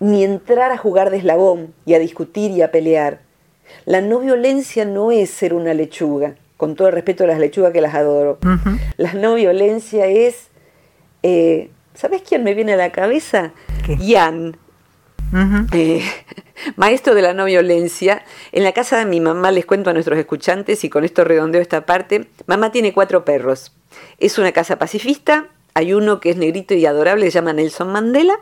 ni 0.00 0.24
entrar 0.24 0.72
a 0.72 0.78
jugar 0.78 1.10
de 1.10 1.18
eslabón 1.18 1.72
y 1.86 1.94
a 1.94 1.98
discutir 1.98 2.50
y 2.50 2.62
a 2.62 2.72
pelear. 2.72 3.20
La 3.84 4.00
no 4.00 4.18
violencia 4.18 4.84
no 4.84 5.12
es 5.12 5.30
ser 5.30 5.54
una 5.54 5.74
lechuga, 5.74 6.34
con 6.56 6.74
todo 6.74 6.88
el 6.88 6.94
respeto 6.94 7.24
a 7.24 7.28
las 7.28 7.38
lechugas 7.38 7.72
que 7.72 7.80
las 7.80 7.94
adoro. 7.94 8.38
La 8.96 9.14
no 9.14 9.34
violencia 9.34 10.06
es 10.06 10.48
eh, 11.22 11.70
¿Sabes 11.94 12.22
quién 12.22 12.44
me 12.44 12.54
viene 12.54 12.74
a 12.74 12.76
la 12.76 12.92
cabeza? 12.92 13.52
Jan, 13.98 14.56
eh, 15.72 16.02
maestro 16.76 17.14
de 17.14 17.22
la 17.22 17.34
no 17.34 17.44
violencia. 17.44 18.24
En 18.52 18.64
la 18.64 18.72
casa 18.72 18.98
de 18.98 19.06
mi 19.06 19.20
mamá, 19.20 19.50
les 19.50 19.66
cuento 19.66 19.90
a 19.90 19.92
nuestros 19.92 20.18
escuchantes 20.18 20.84
y 20.84 20.90
con 20.90 21.04
esto 21.04 21.24
redondeo 21.24 21.60
esta 21.60 21.86
parte, 21.86 22.28
mamá 22.46 22.72
tiene 22.72 22.92
cuatro 22.92 23.24
perros. 23.24 23.72
Es 24.18 24.38
una 24.38 24.52
casa 24.52 24.78
pacifista, 24.78 25.48
hay 25.74 25.92
uno 25.92 26.20
que 26.20 26.30
es 26.30 26.36
negrito 26.36 26.74
y 26.74 26.86
adorable, 26.86 27.26
se 27.26 27.32
llama 27.32 27.52
Nelson 27.52 27.90
Mandela, 27.92 28.38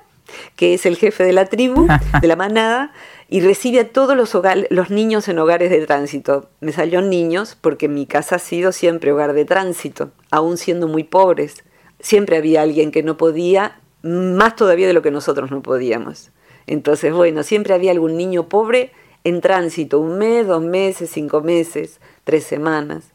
que 0.57 0.75
es 0.75 0.85
el 0.87 0.97
jefe 0.97 1.25
de 1.25 1.33
la 1.33 1.47
tribu, 1.47 1.87
de 2.21 2.29
la 2.29 2.37
manada, 2.37 2.93
y 3.31 3.41
recibe 3.41 3.81
a 3.81 3.89
todos 3.89 4.17
los, 4.17 4.37
los 4.71 4.91
niños 4.91 5.29
en 5.29 5.39
hogares 5.39 5.71
de 5.71 5.85
tránsito. 5.87 6.51
Me 6.61 6.73
salió 6.73 7.03
niños 7.03 7.57
porque 7.61 7.89
mi 7.89 8.07
casa 8.07 8.37
ha 8.37 8.39
sido 8.39 8.73
siempre 8.73 9.13
hogar 9.13 9.33
de 9.33 9.45
tránsito, 9.45 10.11
aún 10.31 10.57
siendo 10.59 10.87
muy 10.87 11.05
pobres 11.05 11.65
siempre 12.01 12.37
había 12.37 12.63
alguien 12.63 12.91
que 12.91 13.03
no 13.03 13.17
podía, 13.17 13.81
más 14.03 14.57
todavía 14.57 14.87
de 14.87 14.93
lo 14.93 15.03
que 15.03 15.11
nosotros 15.11 15.51
no 15.51 15.63
podíamos. 15.63 16.31
Entonces, 16.67 17.13
bueno, 17.13 17.43
siempre 17.43 17.75
había 17.75 17.93
algún 17.93 18.17
niño 18.17 18.49
pobre 18.49 18.93
en 19.25 19.41
tránsito, 19.41 19.99
un 19.99 20.19
mes, 20.19 20.47
dos 20.47 20.63
meses, 20.63 21.11
cinco 21.11 21.41
meses, 21.41 22.01
tres 22.25 22.45
semanas. 22.45 23.13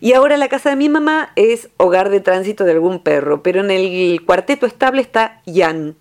Y 0.00 0.12
ahora 0.12 0.36
la 0.36 0.48
casa 0.48 0.70
de 0.70 0.76
mi 0.76 0.88
mamá 0.88 1.32
es 1.36 1.70
hogar 1.76 2.10
de 2.10 2.20
tránsito 2.20 2.64
de 2.64 2.72
algún 2.72 3.02
perro, 3.02 3.42
pero 3.42 3.60
en 3.60 3.70
el 3.70 4.24
cuarteto 4.24 4.66
estable 4.66 5.02
está 5.02 5.42
Jan. 5.46 5.96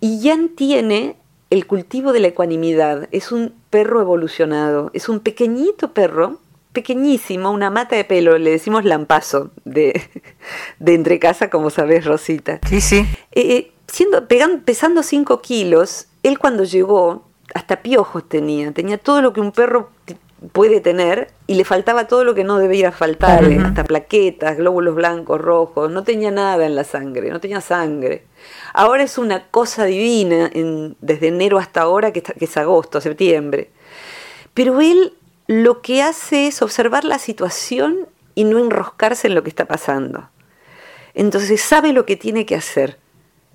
Y 0.00 0.20
Jan 0.22 0.50
tiene 0.50 1.16
el 1.50 1.66
cultivo 1.66 2.12
de 2.12 2.20
la 2.20 2.28
ecuanimidad, 2.28 3.08
es 3.12 3.32
un 3.32 3.54
perro 3.70 4.00
evolucionado, 4.00 4.90
es 4.94 5.08
un 5.08 5.20
pequeñito 5.20 5.92
perro 5.92 6.40
pequeñísimo, 6.76 7.50
una 7.50 7.70
mata 7.70 7.96
de 7.96 8.04
pelo, 8.04 8.36
le 8.36 8.50
decimos 8.50 8.84
lampazo 8.84 9.50
de, 9.64 9.98
de 10.78 10.94
entre 10.94 11.18
casa, 11.18 11.48
como 11.48 11.70
sabes, 11.70 12.04
Rosita. 12.04 12.60
Sí, 12.68 12.82
sí. 12.82 13.06
Eh, 13.32 13.72
siendo, 13.88 14.28
pesando 14.62 15.02
5 15.02 15.40
kilos, 15.40 16.08
él 16.22 16.38
cuando 16.38 16.64
llegó, 16.64 17.24
hasta 17.54 17.80
piojos 17.80 18.28
tenía, 18.28 18.72
tenía 18.72 18.98
todo 18.98 19.22
lo 19.22 19.32
que 19.32 19.40
un 19.40 19.52
perro 19.52 19.88
puede 20.52 20.82
tener 20.82 21.30
y 21.46 21.54
le 21.54 21.64
faltaba 21.64 22.08
todo 22.08 22.24
lo 22.24 22.34
que 22.34 22.44
no 22.44 22.58
debía 22.58 22.92
faltarle, 22.92 23.56
hasta 23.56 23.84
plaquetas, 23.84 24.58
glóbulos 24.58 24.94
blancos, 24.94 25.40
rojos, 25.40 25.90
no 25.90 26.04
tenía 26.04 26.30
nada 26.30 26.66
en 26.66 26.74
la 26.74 26.84
sangre, 26.84 27.30
no 27.30 27.40
tenía 27.40 27.62
sangre. 27.62 28.26
Ahora 28.74 29.02
es 29.02 29.16
una 29.16 29.46
cosa 29.48 29.86
divina 29.86 30.50
desde 31.00 31.28
enero 31.28 31.56
hasta 31.56 31.80
ahora, 31.80 32.12
que, 32.12 32.20
que 32.20 32.44
es 32.44 32.56
agosto, 32.58 33.00
septiembre. 33.00 33.70
Pero 34.52 34.82
él 34.82 35.14
lo 35.46 35.82
que 35.82 36.02
hace 36.02 36.46
es 36.46 36.62
observar 36.62 37.04
la 37.04 37.18
situación 37.18 38.08
y 38.34 38.44
no 38.44 38.58
enroscarse 38.58 39.28
en 39.28 39.34
lo 39.34 39.42
que 39.42 39.48
está 39.48 39.66
pasando. 39.66 40.28
Entonces 41.14 41.60
sabe 41.60 41.92
lo 41.92 42.04
que 42.06 42.16
tiene 42.16 42.46
que 42.46 42.56
hacer. 42.56 42.98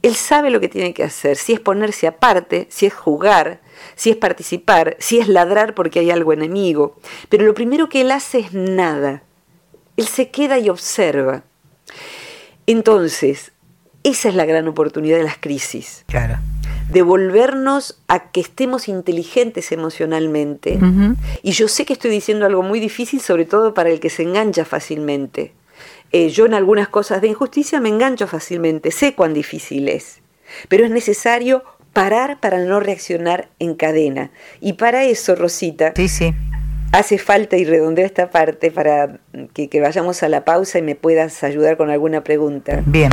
Él 0.01 0.15
sabe 0.15 0.49
lo 0.49 0.59
que 0.59 0.67
tiene 0.67 0.95
que 0.95 1.03
hacer, 1.03 1.37
si 1.37 1.53
es 1.53 1.59
ponerse 1.59 2.07
aparte, 2.07 2.65
si 2.71 2.87
es 2.87 2.93
jugar, 2.93 3.61
si 3.95 4.09
es 4.09 4.15
participar, 4.15 4.97
si 4.99 5.19
es 5.19 5.27
ladrar 5.27 5.75
porque 5.75 5.99
hay 5.99 6.09
algo 6.09 6.33
enemigo. 6.33 6.97
Pero 7.29 7.45
lo 7.45 7.53
primero 7.53 7.87
que 7.87 8.01
él 8.01 8.11
hace 8.11 8.39
es 8.39 8.53
nada. 8.53 9.21
Él 9.97 10.07
se 10.07 10.31
queda 10.31 10.57
y 10.57 10.69
observa. 10.69 11.43
Entonces, 12.65 13.51
esa 14.03 14.29
es 14.29 14.35
la 14.35 14.45
gran 14.45 14.67
oportunidad 14.67 15.17
de 15.17 15.23
las 15.23 15.37
crisis. 15.37 16.03
Claro. 16.07 16.39
Devolvernos 16.91 17.99
a 18.07 18.31
que 18.31 18.41
estemos 18.41 18.87
inteligentes 18.87 19.71
emocionalmente. 19.71 20.79
Y 21.43 21.51
yo 21.51 21.67
sé 21.67 21.85
que 21.85 21.93
estoy 21.93 22.11
diciendo 22.11 22.45
algo 22.45 22.63
muy 22.63 22.79
difícil, 22.79 23.21
sobre 23.21 23.45
todo 23.45 23.73
para 23.73 23.89
el 23.89 23.99
que 23.99 24.09
se 24.09 24.23
engancha 24.23 24.65
fácilmente. 24.65 25.53
Eh, 26.11 26.29
yo 26.29 26.45
en 26.45 26.53
algunas 26.53 26.89
cosas 26.89 27.21
de 27.21 27.29
injusticia 27.29 27.79
me 27.79 27.89
engancho 27.89 28.27
fácilmente, 28.27 28.91
sé 28.91 29.13
cuán 29.15 29.33
difícil 29.33 29.87
es, 29.87 30.19
pero 30.67 30.83
es 30.83 30.91
necesario 30.91 31.63
parar 31.93 32.39
para 32.41 32.59
no 32.59 32.81
reaccionar 32.81 33.47
en 33.59 33.75
cadena. 33.75 34.31
Y 34.59 34.73
para 34.73 35.05
eso, 35.05 35.35
Rosita, 35.35 35.93
sí, 35.95 36.09
sí. 36.09 36.33
hace 36.91 37.17
falta, 37.17 37.55
y 37.55 37.63
redondeo 37.63 38.05
esta 38.05 38.29
parte 38.29 38.71
para 38.71 39.19
que, 39.53 39.69
que 39.69 39.79
vayamos 39.79 40.21
a 40.23 40.29
la 40.29 40.43
pausa 40.43 40.79
y 40.79 40.81
me 40.81 40.95
puedas 40.95 41.43
ayudar 41.43 41.77
con 41.77 41.89
alguna 41.89 42.23
pregunta. 42.23 42.83
Bien. 42.85 43.11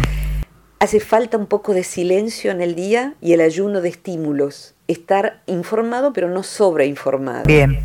Hace 0.80 1.00
falta 1.00 1.36
un 1.36 1.46
poco 1.46 1.74
de 1.74 1.82
silencio 1.82 2.52
en 2.52 2.60
el 2.60 2.76
día 2.76 3.14
y 3.20 3.32
el 3.32 3.40
ayuno 3.40 3.80
de 3.80 3.88
estímulos. 3.88 4.74
Estar 4.86 5.42
informado 5.46 6.12
pero 6.12 6.28
no 6.28 6.44
sobreinformado. 6.44 7.44
Bien. 7.44 7.80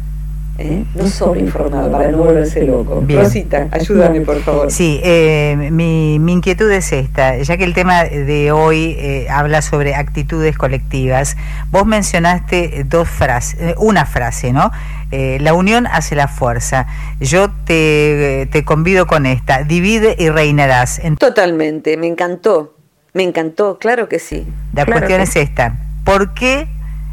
¿Eh? 0.59 0.85
No 0.93 1.07
sobreinformado 1.07 1.91
para 1.91 2.11
no 2.11 2.19
volverse 2.19 2.63
loco. 2.63 3.01
Bien. 3.01 3.21
Rosita, 3.21 3.67
ayúdame 3.71 4.21
por 4.21 4.39
favor. 4.41 4.71
Sí, 4.71 5.01
eh, 5.03 5.55
mi, 5.71 6.19
mi, 6.19 6.33
inquietud 6.33 6.69
es 6.71 6.91
esta, 6.91 7.37
ya 7.39 7.57
que 7.57 7.63
el 7.63 7.73
tema 7.73 8.03
de 8.03 8.51
hoy 8.51 8.95
eh, 8.99 9.25
habla 9.31 9.63
sobre 9.63 9.95
actitudes 9.95 10.55
colectivas. 10.55 11.35
Vos 11.71 11.87
mencionaste 11.87 12.85
dos 12.87 13.09
frases, 13.09 13.59
eh, 13.59 13.75
una 13.79 14.05
frase, 14.05 14.53
¿no? 14.53 14.71
Eh, 15.09 15.39
la 15.41 15.55
unión 15.55 15.87
hace 15.87 16.15
la 16.15 16.27
fuerza. 16.27 16.85
Yo 17.19 17.49
te, 17.65 18.47
te 18.51 18.63
convido 18.63 19.07
con 19.07 19.25
esta, 19.25 19.63
divide 19.63 20.15
y 20.19 20.29
reinarás. 20.29 21.01
Totalmente, 21.17 21.97
me 21.97 22.05
encantó. 22.05 22.72
Me 23.13 23.21
encantó, 23.21 23.77
claro 23.77 24.09
que 24.09 24.17
sí. 24.17 24.45
La 24.73 24.85
claro 24.85 25.01
cuestión 25.01 25.21
es 25.21 25.35
esta. 25.35 25.77
¿Por 26.03 26.33
qué 26.33 26.67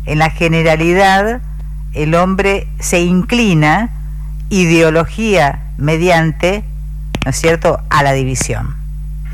en 0.07 0.19
la 0.19 0.31
generalidad 0.31 1.43
el 1.95 2.15
hombre 2.15 2.67
se 2.79 3.01
inclina 3.01 3.91
ideología 4.49 5.61
mediante, 5.77 6.65
¿no 7.25 7.31
es 7.31 7.37
cierto?, 7.37 7.81
a 7.91 8.03
la 8.03 8.13
división? 8.13 8.77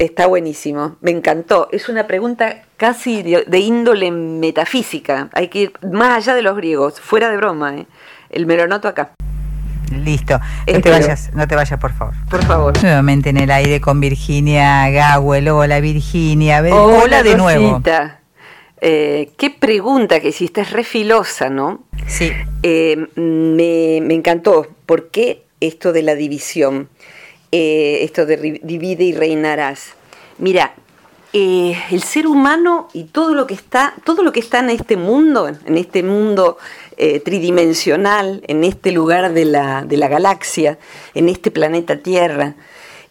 Está 0.00 0.26
buenísimo, 0.26 0.96
me 1.00 1.12
encantó. 1.12 1.68
Es 1.70 1.88
una 1.88 2.06
pregunta 2.08 2.62
casi 2.76 3.22
de 3.22 3.58
índole 3.58 4.10
metafísica. 4.10 5.30
Hay 5.32 5.48
que 5.48 5.58
ir 5.60 5.72
más 5.90 6.16
allá 6.18 6.34
de 6.34 6.42
los 6.42 6.56
griegos, 6.56 7.00
fuera 7.00 7.30
de 7.30 7.36
broma. 7.36 7.76
¿eh? 7.76 7.86
El 8.28 8.46
me 8.46 8.56
lo 8.56 8.66
noto 8.66 8.88
acá. 8.88 9.12
Listo. 9.90 10.40
No 10.72 10.80
te 10.80 10.90
vayas, 10.90 11.30
no 11.34 11.46
te 11.46 11.54
vayas, 11.54 11.78
por 11.78 11.92
favor. 11.92 12.14
Por 12.28 12.44
favor. 12.44 12.82
Nuevamente 12.82 13.30
en 13.30 13.36
el 13.38 13.50
aire 13.50 13.80
con 13.80 14.00
Virginia 14.00 14.88
Gawel. 14.90 15.48
Hola, 15.48 15.80
Virginia. 15.80 16.60
Hola, 16.60 17.02
Hola 17.04 17.22
de 17.22 17.36
nuevo. 17.36 17.82
Eh, 18.80 19.30
qué 19.38 19.50
pregunta 19.50 20.20
que 20.20 20.28
hiciste, 20.28 20.60
es 20.60 20.70
refilosa, 20.70 21.48
¿no? 21.48 21.84
Sí. 22.06 22.30
Eh, 22.62 22.96
me, 23.16 24.00
me, 24.02 24.14
encantó. 24.14 24.68
¿Por 24.84 25.10
qué 25.10 25.44
esto 25.60 25.92
de 25.92 26.02
la 26.02 26.14
división? 26.14 26.88
Eh, 27.52 28.00
esto 28.02 28.26
de 28.26 28.60
divide 28.62 29.04
y 29.04 29.14
reinarás. 29.14 29.94
Mira, 30.38 30.74
el 31.32 32.02
ser 32.02 32.26
humano 32.26 32.88
y 32.92 33.04
todo 33.04 33.34
lo 33.34 33.46
que 33.46 33.54
está, 33.54 33.94
todo 34.04 34.22
lo 34.22 34.32
que 34.32 34.40
está 34.40 34.60
en 34.60 34.70
este 34.70 34.96
mundo, 34.96 35.48
en 35.48 35.76
este 35.76 36.02
mundo 36.02 36.56
eh, 36.96 37.20
tridimensional, 37.20 38.42
en 38.46 38.64
este 38.64 38.92
lugar 38.92 39.32
de 39.32 39.44
la, 39.44 39.84
de 39.84 39.96
la 39.96 40.08
galaxia, 40.08 40.78
en 41.14 41.28
este 41.28 41.50
planeta 41.50 41.98
Tierra, 41.98 42.54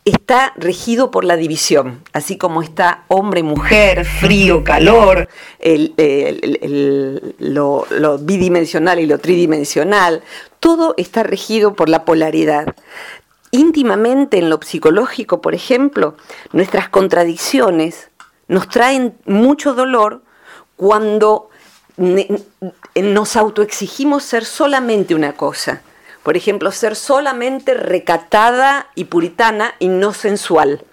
está 0.06 0.54
regido 0.56 1.10
por 1.10 1.24
la 1.26 1.36
división, 1.36 2.02
así 2.14 2.38
como 2.38 2.62
está 2.62 3.04
hombre-mujer, 3.08 4.06
frío, 4.06 4.64
calor, 4.64 5.28
lo, 7.40 8.18
bidimensional 8.20 9.00
y 9.00 9.08
lo 9.08 9.18
tridimensional, 9.18 10.22
todo 10.60 10.94
está 10.98 11.24
regido 11.24 11.74
por 11.74 11.90
la 11.90 12.06
polaridad. 12.06 12.76
Íntimamente 13.56 14.38
en 14.38 14.50
lo 14.50 14.60
psicológico, 14.62 15.40
por 15.40 15.56
ejemplo, 15.56 16.18
nuestras 16.52 16.90
contradicciones 16.90 18.10
nos 18.50 18.68
traen 18.68 19.16
mucho 19.26 19.74
dolor 19.74 20.24
cuando 20.76 21.50
nos 21.96 23.36
autoexigimos 23.38 24.24
ser 24.24 24.44
solamente 24.44 25.16
una 25.16 25.38
cosa. 25.38 25.82
Por 26.22 26.36
ejemplo, 26.36 26.70
ser 26.74 26.98
solamente 26.98 27.76
recatada 27.76 28.88
y 28.94 29.06
puritana 29.06 29.74
y 29.80 29.88
no 29.88 30.12
sensual. 30.12 30.84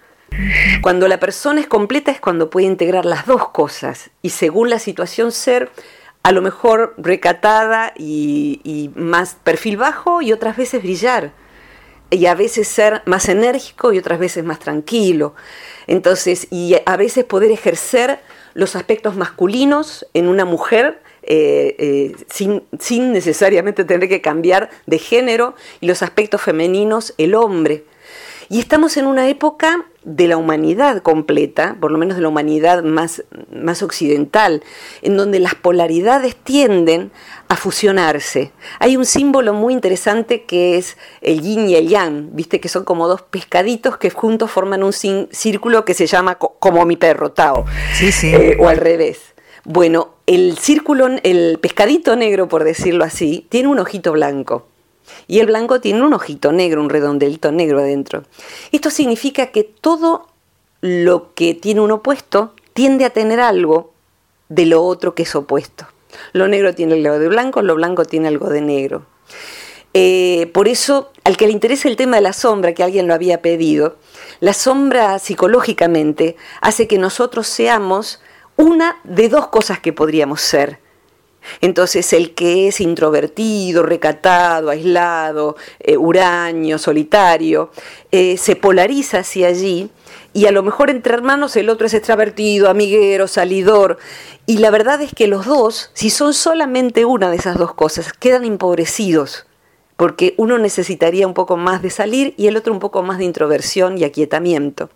Cuando 0.81 1.09
la 1.09 1.19
persona 1.19 1.59
es 1.59 1.67
completa 1.67 2.11
es 2.11 2.21
cuando 2.21 2.49
puede 2.49 2.67
integrar 2.67 3.03
las 3.03 3.25
dos 3.25 3.49
cosas 3.49 4.09
y 4.21 4.29
según 4.29 4.69
la 4.69 4.79
situación 4.79 5.33
ser 5.33 5.69
a 6.23 6.31
lo 6.31 6.41
mejor 6.41 6.93
recatada 6.97 7.91
y, 7.97 8.61
y 8.63 8.89
más 8.95 9.35
perfil 9.43 9.75
bajo 9.75 10.21
y 10.21 10.31
otras 10.31 10.55
veces 10.55 10.81
brillar 10.81 11.42
y 12.13 12.25
a 12.25 12.35
veces 12.35 12.67
ser 12.67 13.01
más 13.05 13.29
enérgico 13.29 13.93
y 13.93 13.97
otras 13.97 14.19
veces 14.19 14.43
más 14.43 14.59
tranquilo. 14.59 15.33
Entonces, 15.87 16.47
y 16.51 16.75
a 16.85 16.97
veces 16.97 17.25
poder 17.25 17.51
ejercer 17.51 18.19
los 18.53 18.75
aspectos 18.75 19.15
masculinos 19.15 20.05
en 20.13 20.27
una 20.27 20.45
mujer 20.45 21.01
eh, 21.23 21.75
eh, 21.79 22.15
sin, 22.29 22.63
sin, 22.79 23.13
necesariamente 23.13 23.85
tener 23.85 24.09
que 24.09 24.21
cambiar 24.21 24.69
de 24.85 24.99
género 24.99 25.55
y 25.79 25.87
los 25.87 26.03
aspectos 26.03 26.41
femeninos 26.41 27.13
el 27.17 27.33
hombre. 27.33 27.85
Y 28.49 28.59
estamos 28.59 28.97
en 28.97 29.07
una 29.07 29.29
época 29.29 29.85
de 30.05 30.27
la 30.27 30.37
humanidad 30.37 31.01
completa, 31.01 31.77
por 31.79 31.91
lo 31.91 31.97
menos 31.97 32.17
de 32.17 32.23
la 32.23 32.29
humanidad 32.29 32.83
más, 32.83 33.23
más 33.51 33.83
occidental, 33.83 34.63
en 35.01 35.17
donde 35.17 35.39
las 35.39 35.55
polaridades 35.55 36.35
tienden 36.35 37.11
a 37.47 37.55
fusionarse. 37.55 38.51
Hay 38.79 38.97
un 38.97 39.05
símbolo 39.05 39.53
muy 39.53 39.73
interesante 39.73 40.43
que 40.43 40.77
es 40.77 40.97
el 41.21 41.41
yin 41.41 41.69
y 41.69 41.75
el 41.75 41.87
yang, 41.87 42.35
viste 42.35 42.59
que 42.59 42.69
son 42.69 42.83
como 42.83 43.07
dos 43.07 43.21
pescaditos 43.21 43.97
que 43.97 44.09
juntos 44.09 44.51
forman 44.51 44.83
un 44.83 44.93
círculo 44.93 45.85
que 45.85 45.93
se 45.93 46.07
llama 46.07 46.35
como 46.35 46.85
mi 46.85 46.97
perro, 46.97 47.31
Tao, 47.31 47.65
sí, 47.93 48.11
sí. 48.11 48.33
Eh, 48.33 48.57
o 48.59 48.67
al 48.67 48.77
revés. 48.77 49.33
Bueno, 49.65 50.15
el 50.25 50.57
círculo, 50.57 51.07
el 51.23 51.57
pescadito 51.59 52.15
negro, 52.15 52.49
por 52.49 52.63
decirlo 52.63 53.05
así, 53.05 53.45
tiene 53.49 53.69
un 53.69 53.79
ojito 53.79 54.11
blanco. 54.11 54.67
Y 55.27 55.39
el 55.39 55.47
blanco 55.47 55.81
tiene 55.81 56.01
un 56.01 56.13
ojito 56.13 56.51
negro, 56.51 56.81
un 56.81 56.89
redondelito 56.89 57.51
negro 57.51 57.79
adentro. 57.79 58.23
Esto 58.71 58.89
significa 58.89 59.47
que 59.47 59.63
todo 59.63 60.27
lo 60.81 61.33
que 61.33 61.53
tiene 61.53 61.81
un 61.81 61.91
opuesto 61.91 62.53
tiende 62.73 63.05
a 63.05 63.09
tener 63.11 63.39
algo 63.39 63.93
de 64.49 64.65
lo 64.65 64.83
otro 64.83 65.15
que 65.15 65.23
es 65.23 65.35
opuesto. 65.35 65.87
Lo 66.33 66.47
negro 66.47 66.75
tiene 66.75 66.93
algo 66.95 67.19
de 67.19 67.27
blanco, 67.27 67.61
lo 67.61 67.75
blanco 67.75 68.05
tiene 68.05 68.27
algo 68.27 68.49
de 68.49 68.61
negro. 68.61 69.05
Eh, 69.93 70.49
por 70.53 70.67
eso, 70.67 71.11
al 71.23 71.37
que 71.37 71.45
le 71.45 71.53
interesa 71.53 71.87
el 71.87 71.95
tema 71.95 72.17
de 72.17 72.23
la 72.23 72.33
sombra, 72.33 72.73
que 72.73 72.83
alguien 72.83 73.07
lo 73.07 73.13
había 73.13 73.41
pedido, 73.41 73.97
la 74.39 74.53
sombra 74.53 75.19
psicológicamente 75.19 76.35
hace 76.61 76.87
que 76.87 76.97
nosotros 76.97 77.47
seamos 77.47 78.21
una 78.55 78.97
de 79.03 79.29
dos 79.29 79.47
cosas 79.47 79.79
que 79.79 79.93
podríamos 79.93 80.41
ser. 80.41 80.79
Entonces 81.61 82.13
el 82.13 82.33
que 82.33 82.67
es 82.67 82.81
introvertido, 82.81 83.83
recatado, 83.83 84.69
aislado, 84.69 85.55
eh, 85.79 85.97
huraño, 85.97 86.77
solitario, 86.77 87.71
eh, 88.11 88.37
se 88.37 88.55
polariza 88.55 89.19
hacia 89.19 89.47
allí 89.47 89.89
y 90.33 90.47
a 90.47 90.51
lo 90.51 90.63
mejor 90.63 90.89
entre 90.89 91.13
hermanos 91.13 91.55
el 91.55 91.69
otro 91.69 91.85
es 91.85 91.93
extravertido, 91.93 92.69
amiguero, 92.69 93.27
salidor. 93.27 93.99
Y 94.47 94.57
la 94.57 94.71
verdad 94.71 95.01
es 95.01 95.13
que 95.13 95.27
los 95.27 95.45
dos, 95.45 95.91
si 95.93 96.09
son 96.09 96.33
solamente 96.33 97.05
una 97.05 97.29
de 97.29 97.37
esas 97.37 97.57
dos 97.57 97.73
cosas, 97.75 98.11
quedan 98.13 98.43
empobrecidos, 98.43 99.45
porque 99.95 100.33
uno 100.37 100.57
necesitaría 100.57 101.27
un 101.27 101.35
poco 101.35 101.55
más 101.55 101.83
de 101.83 101.91
salir 101.91 102.33
y 102.35 102.47
el 102.47 102.57
otro 102.57 102.73
un 102.73 102.79
poco 102.79 103.03
más 103.03 103.19
de 103.19 103.25
introversión 103.25 103.97
y 103.97 104.03
aquietamiento. 104.03 104.89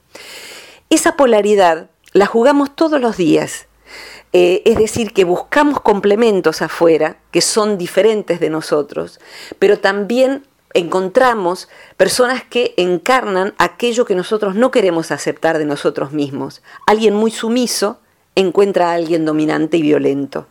Esa 0.89 1.15
polaridad 1.15 1.89
la 2.13 2.25
jugamos 2.25 2.75
todos 2.75 2.99
los 2.99 3.15
días. 3.15 3.66
Eh, 4.33 4.61
es 4.65 4.77
decir, 4.77 5.13
que 5.13 5.23
buscamos 5.23 5.79
complementos 5.79 6.61
afuera 6.61 7.17
que 7.31 7.41
son 7.41 7.77
diferentes 7.77 8.39
de 8.39 8.49
nosotros, 8.49 9.19
pero 9.57 9.79
también 9.79 10.43
encontramos 10.73 11.69
personas 11.95 12.43
que 12.43 12.73
encarnan 12.77 13.55
aquello 13.57 14.05
que 14.05 14.15
nosotros 14.15 14.55
no 14.55 14.69
queremos 14.69 15.11
aceptar 15.11 15.57
de 15.57 15.65
nosotros 15.65 16.11
mismos. 16.11 16.61
Alguien 16.85 17.15
muy 17.15 17.31
sumiso 17.31 17.99
encuentra 18.35 18.91
a 18.91 18.93
alguien 18.93 19.25
dominante 19.25 19.77
y 19.77 19.81
violento. 19.81 20.47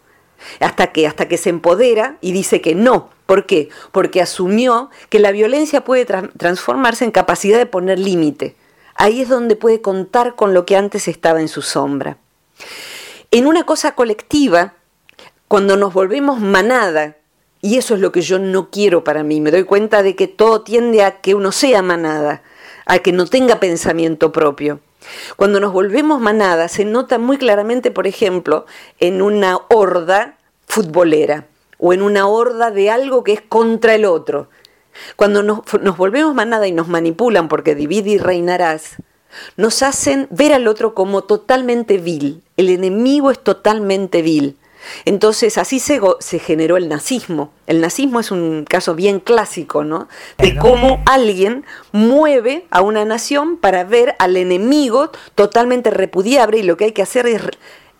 Hasta 0.60 0.88
que, 0.92 1.06
hasta 1.06 1.28
que 1.28 1.38
se 1.38 1.50
empodera 1.50 2.18
y 2.20 2.32
dice 2.32 2.60
que 2.60 2.74
no. 2.74 3.10
¿Por 3.26 3.46
qué? 3.46 3.68
Porque 3.92 4.20
asumió 4.20 4.90
que 5.08 5.18
la 5.18 5.32
violencia 5.32 5.82
puede 5.82 6.04
tra 6.04 6.28
transformarse 6.36 7.04
en 7.04 7.10
capacidad 7.10 7.58
de 7.58 7.66
poner 7.66 7.98
límite. 7.98 8.56
Ahí 8.96 9.20
es 9.20 9.28
donde 9.28 9.56
puede 9.56 9.80
contar 9.80 10.34
con 10.34 10.54
lo 10.54 10.66
que 10.66 10.76
antes 10.76 11.08
estaba 11.08 11.40
en 11.40 11.48
su 11.48 11.62
sombra. 11.62 12.18
En 13.30 13.46
una 13.46 13.64
cosa 13.64 13.94
colectiva, 13.94 14.74
cuando 15.48 15.76
nos 15.76 15.92
volvemos 15.92 16.40
manada, 16.40 17.16
y 17.60 17.78
eso 17.78 17.94
es 17.94 18.00
lo 18.00 18.12
que 18.12 18.20
yo 18.20 18.38
no 18.38 18.70
quiero 18.70 19.04
para 19.04 19.22
mí, 19.22 19.40
me 19.40 19.50
doy 19.50 19.64
cuenta 19.64 20.02
de 20.02 20.14
que 20.14 20.28
todo 20.28 20.62
tiende 20.62 21.02
a 21.02 21.20
que 21.20 21.34
uno 21.34 21.52
sea 21.52 21.82
manada, 21.82 22.42
a 22.86 23.00
que 23.00 23.12
no 23.12 23.26
tenga 23.26 23.58
pensamiento 23.58 24.32
propio. 24.32 24.80
Cuando 25.36 25.60
nos 25.60 25.72
volvemos 25.72 26.20
manada 26.20 26.68
se 26.68 26.84
nota 26.84 27.18
muy 27.18 27.38
claramente, 27.38 27.90
por 27.90 28.06
ejemplo, 28.06 28.66
en 29.00 29.22
una 29.22 29.58
horda 29.68 30.36
futbolera 30.66 31.46
o 31.78 31.92
en 31.92 32.02
una 32.02 32.26
horda 32.26 32.70
de 32.70 32.90
algo 32.90 33.24
que 33.24 33.32
es 33.32 33.42
contra 33.42 33.94
el 33.94 34.04
otro. 34.04 34.48
Cuando 35.16 35.42
nos, 35.42 35.60
nos 35.80 35.96
volvemos 35.96 36.34
manada 36.34 36.66
y 36.66 36.72
nos 36.72 36.88
manipulan 36.88 37.48
porque 37.48 37.74
divide 37.74 38.10
y 38.10 38.18
reinarás, 38.18 38.96
nos 39.56 39.82
hacen 39.82 40.28
ver 40.30 40.52
al 40.52 40.68
otro 40.68 40.94
como 40.94 41.22
totalmente 41.24 41.98
vil. 41.98 42.42
El 42.56 42.68
enemigo 42.70 43.30
es 43.30 43.38
totalmente 43.38 44.22
vil. 44.22 44.56
Entonces 45.04 45.58
así 45.58 45.80
se, 45.80 46.00
se, 46.20 46.38
generó 46.38 46.76
el 46.76 46.88
nazismo. 46.88 47.52
El 47.66 47.80
nazismo 47.80 48.20
es 48.20 48.30
un 48.30 48.64
caso 48.68 48.94
bien 48.94 49.20
clásico, 49.20 49.84
¿no? 49.84 50.08
De 50.38 50.56
cómo 50.56 51.02
alguien 51.06 51.64
mueve 51.92 52.66
a 52.70 52.82
una 52.82 53.04
nación 53.04 53.56
para 53.56 53.84
ver 53.84 54.14
al 54.18 54.36
enemigo 54.36 55.10
totalmente 55.34 55.90
repudiable 55.90 56.58
y 56.58 56.62
lo 56.62 56.76
que 56.76 56.84
hay 56.84 56.92
que 56.92 57.02
hacer 57.02 57.26
es 57.26 57.42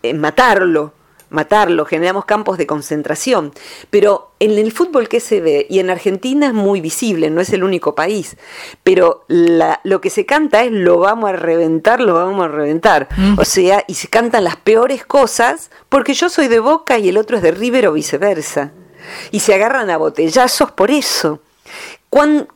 eh, 0.02 0.14
matarlo 0.14 0.92
matarlo, 1.30 1.84
generamos 1.84 2.24
campos 2.24 2.58
de 2.58 2.66
concentración. 2.66 3.52
Pero 3.90 4.32
en 4.38 4.52
el 4.52 4.72
fútbol 4.72 5.08
que 5.08 5.20
se 5.20 5.40
ve, 5.40 5.66
y 5.68 5.78
en 5.78 5.90
Argentina 5.90 6.48
es 6.48 6.54
muy 6.54 6.80
visible, 6.80 7.30
no 7.30 7.40
es 7.40 7.50
el 7.50 7.64
único 7.64 7.94
país, 7.94 8.36
pero 8.82 9.24
lo 9.28 10.00
que 10.00 10.10
se 10.10 10.26
canta 10.26 10.62
es 10.62 10.72
lo 10.72 10.98
vamos 10.98 11.30
a 11.30 11.32
reventar, 11.32 12.00
lo 12.00 12.14
vamos 12.14 12.44
a 12.44 12.48
reventar. 12.48 13.08
Mm. 13.16 13.38
O 13.38 13.44
sea, 13.44 13.84
y 13.86 13.94
se 13.94 14.08
cantan 14.08 14.44
las 14.44 14.56
peores 14.56 15.04
cosas 15.04 15.70
porque 15.88 16.14
yo 16.14 16.28
soy 16.28 16.48
de 16.48 16.60
Boca 16.60 16.98
y 16.98 17.08
el 17.08 17.18
otro 17.18 17.36
es 17.36 17.42
de 17.42 17.50
River 17.50 17.88
o 17.88 17.92
viceversa. 17.92 18.72
Y 19.30 19.40
se 19.40 19.54
agarran 19.54 19.90
a 19.90 19.96
botellazos 19.96 20.72
por 20.72 20.90
eso. 20.90 21.40
¿Cómo, 22.08 22.46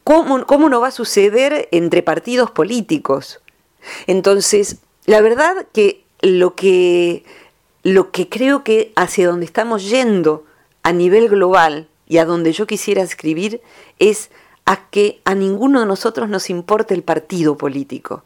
¿Cómo 0.47 0.69
no 0.69 0.81
va 0.81 0.89
a 0.89 0.93
suceder 0.93 1.69
entre 1.71 2.03
partidos 2.03 2.51
políticos? 2.51 3.41
Entonces, 4.07 4.79
la 5.07 5.21
verdad 5.21 5.67
que 5.73 6.05
lo 6.23 6.55
que 6.55 7.25
lo 7.83 8.11
que 8.11 8.29
creo 8.29 8.65
que 8.65 8.93
hacia 8.97 9.29
donde 9.29 9.47
estamos 9.47 9.89
yendo 9.89 10.45
a 10.83 10.93
nivel 10.93 11.29
global 11.29 11.89
y 12.07 12.19
a 12.19 12.25
donde 12.25 12.53
yo 12.53 12.67
quisiera 12.67 13.03
escribir 13.03 13.63
es 13.99 14.31
a 14.67 14.89
que 14.91 15.21
a 15.25 15.35
ninguno 15.35 15.81
de 15.81 15.87
nosotros 15.87 16.29
nos 16.29 16.51
importe 16.51 16.95
el 16.95 17.03
partido 17.03 17.57
político, 17.57 18.25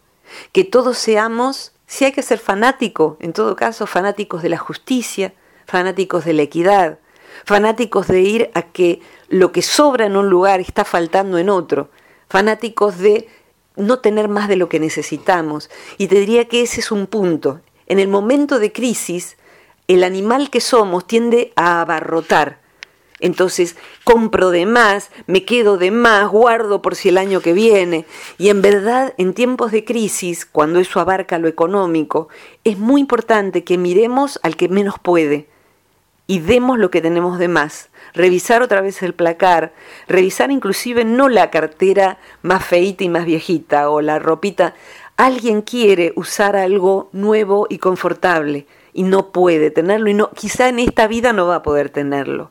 que 0.52 0.64
todos 0.64 0.98
seamos, 0.98 1.72
si 1.86 2.04
hay 2.04 2.12
que 2.12 2.22
ser 2.22 2.38
fanático, 2.38 3.16
en 3.20 3.32
todo 3.32 3.56
caso, 3.56 3.86
fanáticos 3.86 4.42
de 4.42 4.48
la 4.48 4.58
justicia, 4.58 5.34
fanáticos 5.66 6.24
de 6.24 6.32
la 6.32 6.42
equidad, 6.42 6.98
fanáticos 7.44 8.08
de 8.08 8.20
ir 8.20 8.50
a 8.54 8.62
que 8.62 9.00
lo 9.28 9.52
que 9.52 9.62
sobra 9.62 10.06
en 10.06 10.16
un 10.16 10.28
lugar 10.28 10.60
está 10.60 10.84
faltando 10.84 11.38
en 11.38 11.48
otro, 11.48 11.90
fanáticos 12.28 12.98
de 12.98 13.28
no 13.76 13.98
tener 13.98 14.28
más 14.28 14.48
de 14.48 14.56
lo 14.56 14.68
que 14.68 14.80
necesitamos. 14.80 15.70
Y 15.98 16.06
te 16.06 16.16
diría 16.16 16.46
que 16.46 16.62
ese 16.62 16.80
es 16.80 16.90
un 16.90 17.06
punto. 17.06 17.60
En 17.86 17.98
el 17.98 18.08
momento 18.08 18.58
de 18.58 18.72
crisis, 18.72 19.36
el 19.88 20.04
animal 20.04 20.50
que 20.50 20.60
somos 20.60 21.06
tiende 21.06 21.52
a 21.56 21.80
abarrotar. 21.80 22.58
Entonces, 23.20 23.76
compro 24.02 24.50
de 24.50 24.66
más, 24.66 25.10
me 25.26 25.44
quedo 25.44 25.78
de 25.78 25.90
más, 25.90 26.28
guardo 26.28 26.82
por 26.82 26.94
si 26.94 27.08
el 27.08 27.18
año 27.18 27.40
que 27.40 27.52
viene. 27.52 28.06
Y 28.38 28.48
en 28.48 28.60
verdad, 28.60 29.14
en 29.18 29.34
tiempos 29.34 29.72
de 29.72 29.84
crisis, 29.84 30.44
cuando 30.44 30.80
eso 30.80 31.00
abarca 31.00 31.38
lo 31.38 31.48
económico, 31.48 32.28
es 32.64 32.78
muy 32.78 33.00
importante 33.00 33.64
que 33.64 33.78
miremos 33.78 34.40
al 34.42 34.56
que 34.56 34.68
menos 34.68 34.98
puede 34.98 35.48
y 36.26 36.40
demos 36.40 36.78
lo 36.78 36.90
que 36.90 37.00
tenemos 37.00 37.38
de 37.38 37.48
más. 37.48 37.88
Revisar 38.14 38.62
otra 38.62 38.80
vez 38.80 39.02
el 39.02 39.14
placar, 39.14 39.72
revisar 40.08 40.50
inclusive 40.50 41.04
no 41.04 41.28
la 41.28 41.50
cartera 41.50 42.18
más 42.42 42.64
feita 42.64 43.04
y 43.04 43.08
más 43.08 43.24
viejita 43.24 43.90
o 43.90 44.00
la 44.00 44.18
ropita. 44.18 44.74
Alguien 45.16 45.62
quiere 45.62 46.12
usar 46.16 46.56
algo 46.56 47.08
nuevo 47.12 47.66
y 47.70 47.78
confortable 47.78 48.66
y 48.94 49.02
no 49.02 49.32
puede 49.32 49.70
tenerlo 49.70 50.08
y 50.08 50.14
no, 50.14 50.30
quizá 50.30 50.68
en 50.68 50.78
esta 50.78 51.06
vida 51.08 51.34
no 51.34 51.46
va 51.46 51.56
a 51.56 51.62
poder 51.62 51.90
tenerlo. 51.90 52.50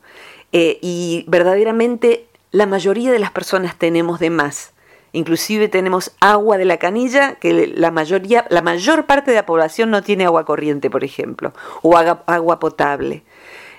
Eh, 0.51 0.77
y 0.81 1.25
verdaderamente 1.27 2.27
la 2.51 2.67
mayoría 2.67 3.11
de 3.11 3.17
las 3.17 3.31
personas 3.31 3.79
tenemos 3.79 4.19
de 4.19 4.29
más. 4.29 4.73
Inclusive 5.13 5.69
tenemos 5.69 6.11
agua 6.19 6.57
de 6.57 6.65
la 6.65 6.77
canilla, 6.77 7.35
que 7.35 7.67
la 7.67 7.91
mayoría, 7.91 8.45
la 8.49 8.61
mayor 8.61 9.05
parte 9.05 9.31
de 9.31 9.37
la 9.37 9.45
población 9.45 9.89
no 9.89 10.01
tiene 10.03 10.25
agua 10.25 10.43
corriente, 10.43 10.89
por 10.89 11.03
ejemplo, 11.03 11.53
o 11.81 11.95
agua 11.97 12.59
potable. 12.59 13.23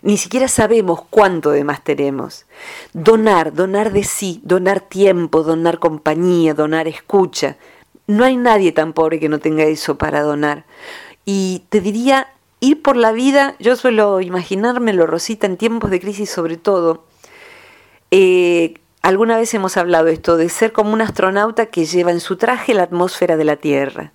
Ni 0.02 0.16
siquiera 0.16 0.48
sabemos 0.48 1.00
cuánto 1.10 1.50
de 1.50 1.64
más 1.64 1.82
tenemos. 1.82 2.46
Donar, 2.92 3.52
donar 3.52 3.92
de 3.92 4.04
sí, 4.04 4.40
donar 4.44 4.80
tiempo, 4.80 5.42
donar 5.42 5.78
compañía, 5.78 6.54
donar 6.54 6.88
escucha. 6.88 7.56
No 8.06 8.24
hay 8.24 8.36
nadie 8.36 8.70
tan 8.72 8.92
pobre 8.92 9.18
que 9.18 9.28
no 9.28 9.38
tenga 9.38 9.64
eso 9.64 9.96
para 9.96 10.22
donar. 10.22 10.66
Y 11.24 11.64
te 11.70 11.80
diría, 11.80 12.28
ir 12.64 12.82
por 12.82 12.96
la 12.96 13.12
vida, 13.12 13.56
yo 13.58 13.76
suelo 13.76 14.20
imaginármelo, 14.20 15.06
Rosita, 15.06 15.46
en 15.46 15.56
tiempos 15.56 15.90
de 15.90 16.00
crisis 16.00 16.30
sobre 16.30 16.56
todo. 16.56 17.04
Eh, 18.10 18.74
alguna 19.02 19.36
vez 19.36 19.52
hemos 19.54 19.76
hablado 19.76 20.08
esto 20.08 20.36
de 20.36 20.48
ser 20.48 20.72
como 20.72 20.92
un 20.92 21.00
astronauta 21.00 21.66
que 21.66 21.84
lleva 21.84 22.10
en 22.10 22.20
su 22.20 22.36
traje 22.36 22.74
la 22.74 22.84
atmósfera 22.84 23.36
de 23.36 23.44
la 23.44 23.56
Tierra. 23.56 24.12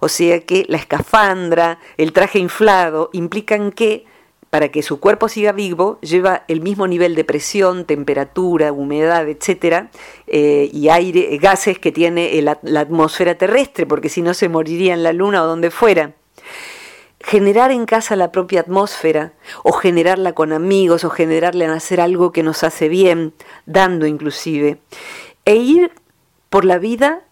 O 0.00 0.08
sea 0.08 0.40
que 0.40 0.64
la 0.68 0.76
escafandra, 0.76 1.78
el 1.96 2.12
traje 2.12 2.38
inflado, 2.38 3.10
implican 3.12 3.72
que 3.72 4.04
para 4.50 4.68
que 4.68 4.82
su 4.82 4.98
cuerpo 4.98 5.28
siga 5.28 5.52
vivo, 5.52 5.98
lleva 6.00 6.42
el 6.48 6.60
mismo 6.60 6.88
nivel 6.88 7.14
de 7.14 7.24
presión, 7.24 7.84
temperatura, 7.84 8.72
humedad, 8.72 9.28
etcétera, 9.28 9.90
eh, 10.26 10.68
y 10.72 10.88
aire, 10.88 11.38
gases 11.38 11.78
que 11.78 11.92
tiene 11.92 12.42
la 12.42 12.80
atmósfera 12.80 13.36
terrestre, 13.36 13.86
porque 13.86 14.08
si 14.08 14.22
no 14.22 14.34
se 14.34 14.48
moriría 14.48 14.92
en 14.92 15.04
la 15.04 15.12
luna 15.12 15.44
o 15.44 15.46
donde 15.46 15.70
fuera 15.70 16.14
generar 17.20 17.70
en 17.70 17.86
casa 17.86 18.16
la 18.16 18.32
propia 18.32 18.60
atmósfera, 18.60 19.32
o 19.62 19.72
generarla 19.72 20.32
con 20.32 20.52
amigos, 20.52 21.04
o 21.04 21.10
generarle 21.10 21.66
en 21.66 21.70
hacer 21.70 22.00
algo 22.00 22.32
que 22.32 22.42
nos 22.42 22.64
hace 22.64 22.88
bien, 22.88 23.34
dando 23.66 24.06
inclusive, 24.06 24.78
e 25.44 25.56
ir 25.56 25.92
por 26.48 26.64
la 26.64 26.78
vida 26.78 27.22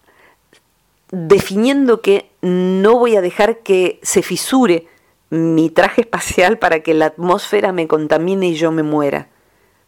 definiendo 1.11 2.01
que 2.01 2.29
no 2.41 2.97
voy 2.97 3.15
a 3.15 3.21
dejar 3.21 3.59
que 3.59 3.99
se 4.03 4.21
fisure 4.21 4.87
mi 5.29 5.69
traje 5.69 6.01
espacial 6.01 6.57
para 6.57 6.81
que 6.81 6.93
la 6.93 7.07
atmósfera 7.07 7.71
me 7.71 7.87
contamine 7.87 8.49
y 8.49 8.55
yo 8.55 8.71
me 8.71 8.83
muera. 8.83 9.27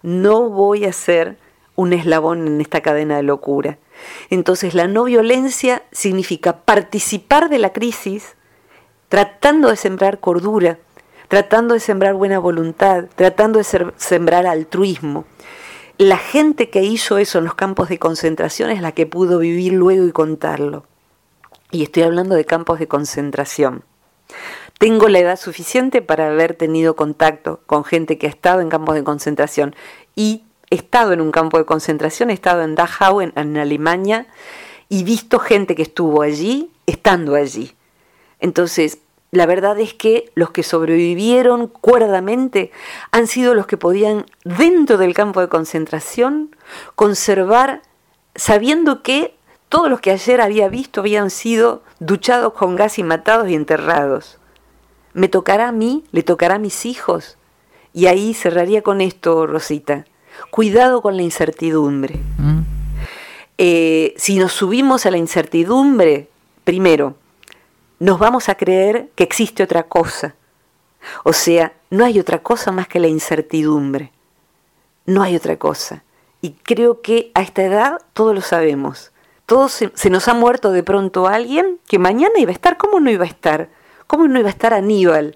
No 0.01 0.49
voy 0.49 0.85
a 0.85 0.93
ser 0.93 1.37
un 1.75 1.93
eslabón 1.93 2.47
en 2.47 2.61
esta 2.61 2.81
cadena 2.81 3.17
de 3.17 3.23
locura. 3.23 3.77
Entonces 4.29 4.73
la 4.73 4.87
no 4.87 5.05
violencia 5.05 5.83
significa 5.91 6.57
participar 6.61 7.49
de 7.49 7.59
la 7.59 7.71
crisis, 7.71 8.35
tratando 9.12 9.67
de 9.67 9.76
sembrar 9.76 10.21
cordura, 10.21 10.80
tratando 11.28 11.74
de 11.74 11.82
sembrar 11.82 12.13
buena 12.13 12.39
voluntad, 12.39 13.08
tratando 13.13 13.60
de 13.60 13.91
sembrar 13.97 14.47
altruismo. 14.47 15.26
La 15.97 16.15
gente 16.17 16.69
que 16.69 16.84
hizo 16.84 17.17
eso 17.17 17.39
en 17.39 17.43
los 17.43 17.54
campos 17.54 17.89
de 17.89 18.00
concentración 18.00 18.69
es 18.69 18.82
la 18.82 18.93
que 18.93 19.06
pudo 19.06 19.39
vivir 19.39 19.74
luego 19.74 20.06
y 20.06 20.13
contarlo. 20.13 20.86
Y 21.71 21.84
estoy 21.84 22.04
hablando 22.04 22.36
de 22.36 22.45
campos 22.45 22.80
de 22.80 22.88
concentración. 22.88 23.84
Tengo 24.80 25.10
la 25.10 25.19
edad 25.19 25.38
suficiente 25.38 26.02
para 26.02 26.30
haber 26.30 26.54
tenido 26.54 26.95
contacto 26.95 27.60
con 27.65 27.84
gente 27.84 28.17
que 28.17 28.28
ha 28.28 28.30
estado 28.30 28.62
en 28.62 28.69
campos 28.69 28.95
de 28.95 29.04
concentración 29.04 29.76
y 30.15 30.45
he 30.69 30.76
estado 30.76 31.12
en 31.12 31.19
un 31.19 31.32
campo 31.32 31.58
de 31.58 31.65
concentración, 31.65 32.30
he 32.30 32.34
estado 32.34 32.62
en 32.62 32.76
Dachau, 32.76 33.19
en, 33.19 33.34
en 33.36 33.58
Alemania, 33.58 34.28
y 34.88 35.04
visto 35.04 35.38
gente 35.38 35.76
que 35.76 35.82
estuvo 35.82 36.21
allí 36.21 36.71
estando 36.86 37.36
allí. 37.36 37.76
Entonces, 38.41 38.97
la 39.32 39.45
verdad 39.45 39.80
es 39.80 39.93
que 39.93 40.30
los 40.36 40.51
que 40.51 40.63
sobrevivieron 40.63 41.67
cuerdamente 41.67 42.71
han 43.12 43.27
sido 43.27 43.54
los 43.54 43.65
que 43.65 43.77
podían, 43.77 44.25
dentro 44.43 44.97
del 44.97 45.13
campo 45.13 45.39
de 45.39 45.47
concentración, 45.47 46.54
conservar, 46.95 47.82
sabiendo 48.36 49.04
que 49.04 49.34
todos 49.69 49.89
los 49.89 50.01
que 50.01 50.12
ayer 50.12 50.41
había 50.41 50.67
visto 50.67 50.99
habían 50.99 51.30
sido 51.30 51.82
duchados 51.99 52.51
con 52.54 52.75
gas 52.75 52.99
y 52.99 53.04
matados 53.04 53.47
y 53.47 53.56
enterrados. 53.56 54.38
Me 55.13 55.30
tocará 55.30 55.69
a 55.69 55.71
mí, 55.71 56.04
le 56.12 56.23
tocará 56.23 56.56
a 56.56 56.60
mis 56.60 56.86
hijos. 56.86 57.38
Y 57.93 58.08
ahí 58.08 58.34
cerraría 58.34 58.82
con 58.82 58.99
esto, 58.99 59.47
Rosita. 59.47 60.06
Cuidado 60.49 61.01
con 61.01 61.15
la 61.15 61.23
incertidumbre. 61.23 62.19
Mm. 62.38 62.62
Eh, 63.58 64.13
si 64.17 64.38
nos 64.39 64.51
subimos 64.51 65.06
a 65.06 65.12
la 65.12 65.17
incertidumbre, 65.17 66.30
primero, 66.63 67.15
nos 68.01 68.17
vamos 68.17 68.49
a 68.49 68.55
creer 68.55 69.11
que 69.13 69.23
existe 69.23 69.61
otra 69.61 69.83
cosa. 69.83 70.33
O 71.23 71.33
sea, 71.33 71.73
no 71.91 72.03
hay 72.03 72.19
otra 72.19 72.39
cosa 72.39 72.71
más 72.71 72.87
que 72.87 72.99
la 72.99 73.07
incertidumbre. 73.07 74.11
No 75.05 75.21
hay 75.21 75.35
otra 75.35 75.57
cosa. 75.57 76.03
Y 76.41 76.53
creo 76.63 77.03
que 77.03 77.29
a 77.35 77.43
esta 77.43 77.61
edad 77.61 78.01
todos 78.13 78.33
lo 78.33 78.41
sabemos. 78.41 79.11
Todos 79.45 79.83
se, 79.93 80.09
nos 80.09 80.27
ha 80.27 80.33
muerto 80.33 80.71
de 80.71 80.81
pronto 80.81 81.27
alguien 81.27 81.79
que 81.87 81.99
mañana 81.99 82.39
iba 82.39 82.49
a 82.49 82.53
estar. 82.53 82.79
¿Cómo 82.79 82.99
no 82.99 83.11
iba 83.11 83.23
a 83.23 83.27
estar? 83.27 83.69
¿Cómo 84.07 84.27
no 84.27 84.39
iba 84.39 84.47
a 84.47 84.51
estar 84.51 84.73
Aníbal 84.73 85.35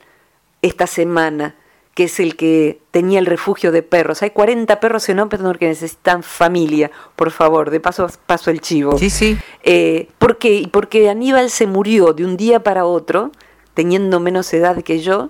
esta 0.64 0.88
semana? 0.88 1.54
Que 1.96 2.04
es 2.04 2.20
el 2.20 2.36
que 2.36 2.82
tenía 2.92 3.20
el 3.20 3.26
refugio 3.26 3.72
de 3.72 3.82
perros. 3.82 4.22
Hay 4.22 4.32
40 4.32 4.82
perros 4.82 5.08
en 5.08 5.22
Open 5.22 5.54
que 5.54 5.70
necesitan 5.70 6.24
familia, 6.24 6.92
por 7.16 7.32
favor, 7.32 7.72
de 7.72 7.80
paso 7.80 8.08
paso 8.26 8.52
el 8.52 8.60
chivo. 8.60 8.98
Sí, 8.98 9.10
sí. 9.10 9.38
Eh, 9.64 10.10
¿Por 10.20 10.38
qué? 10.38 10.68
Porque 10.70 11.10
Aníbal 11.10 11.50
se 11.50 11.68
murió 11.68 12.12
de 12.12 12.26
un 12.26 12.36
día 12.36 12.62
para 12.62 12.86
otro, 12.86 13.32
teniendo 13.74 14.20
menos 14.20 14.54
edad 14.54 14.84
que 14.84 15.00
yo, 15.00 15.30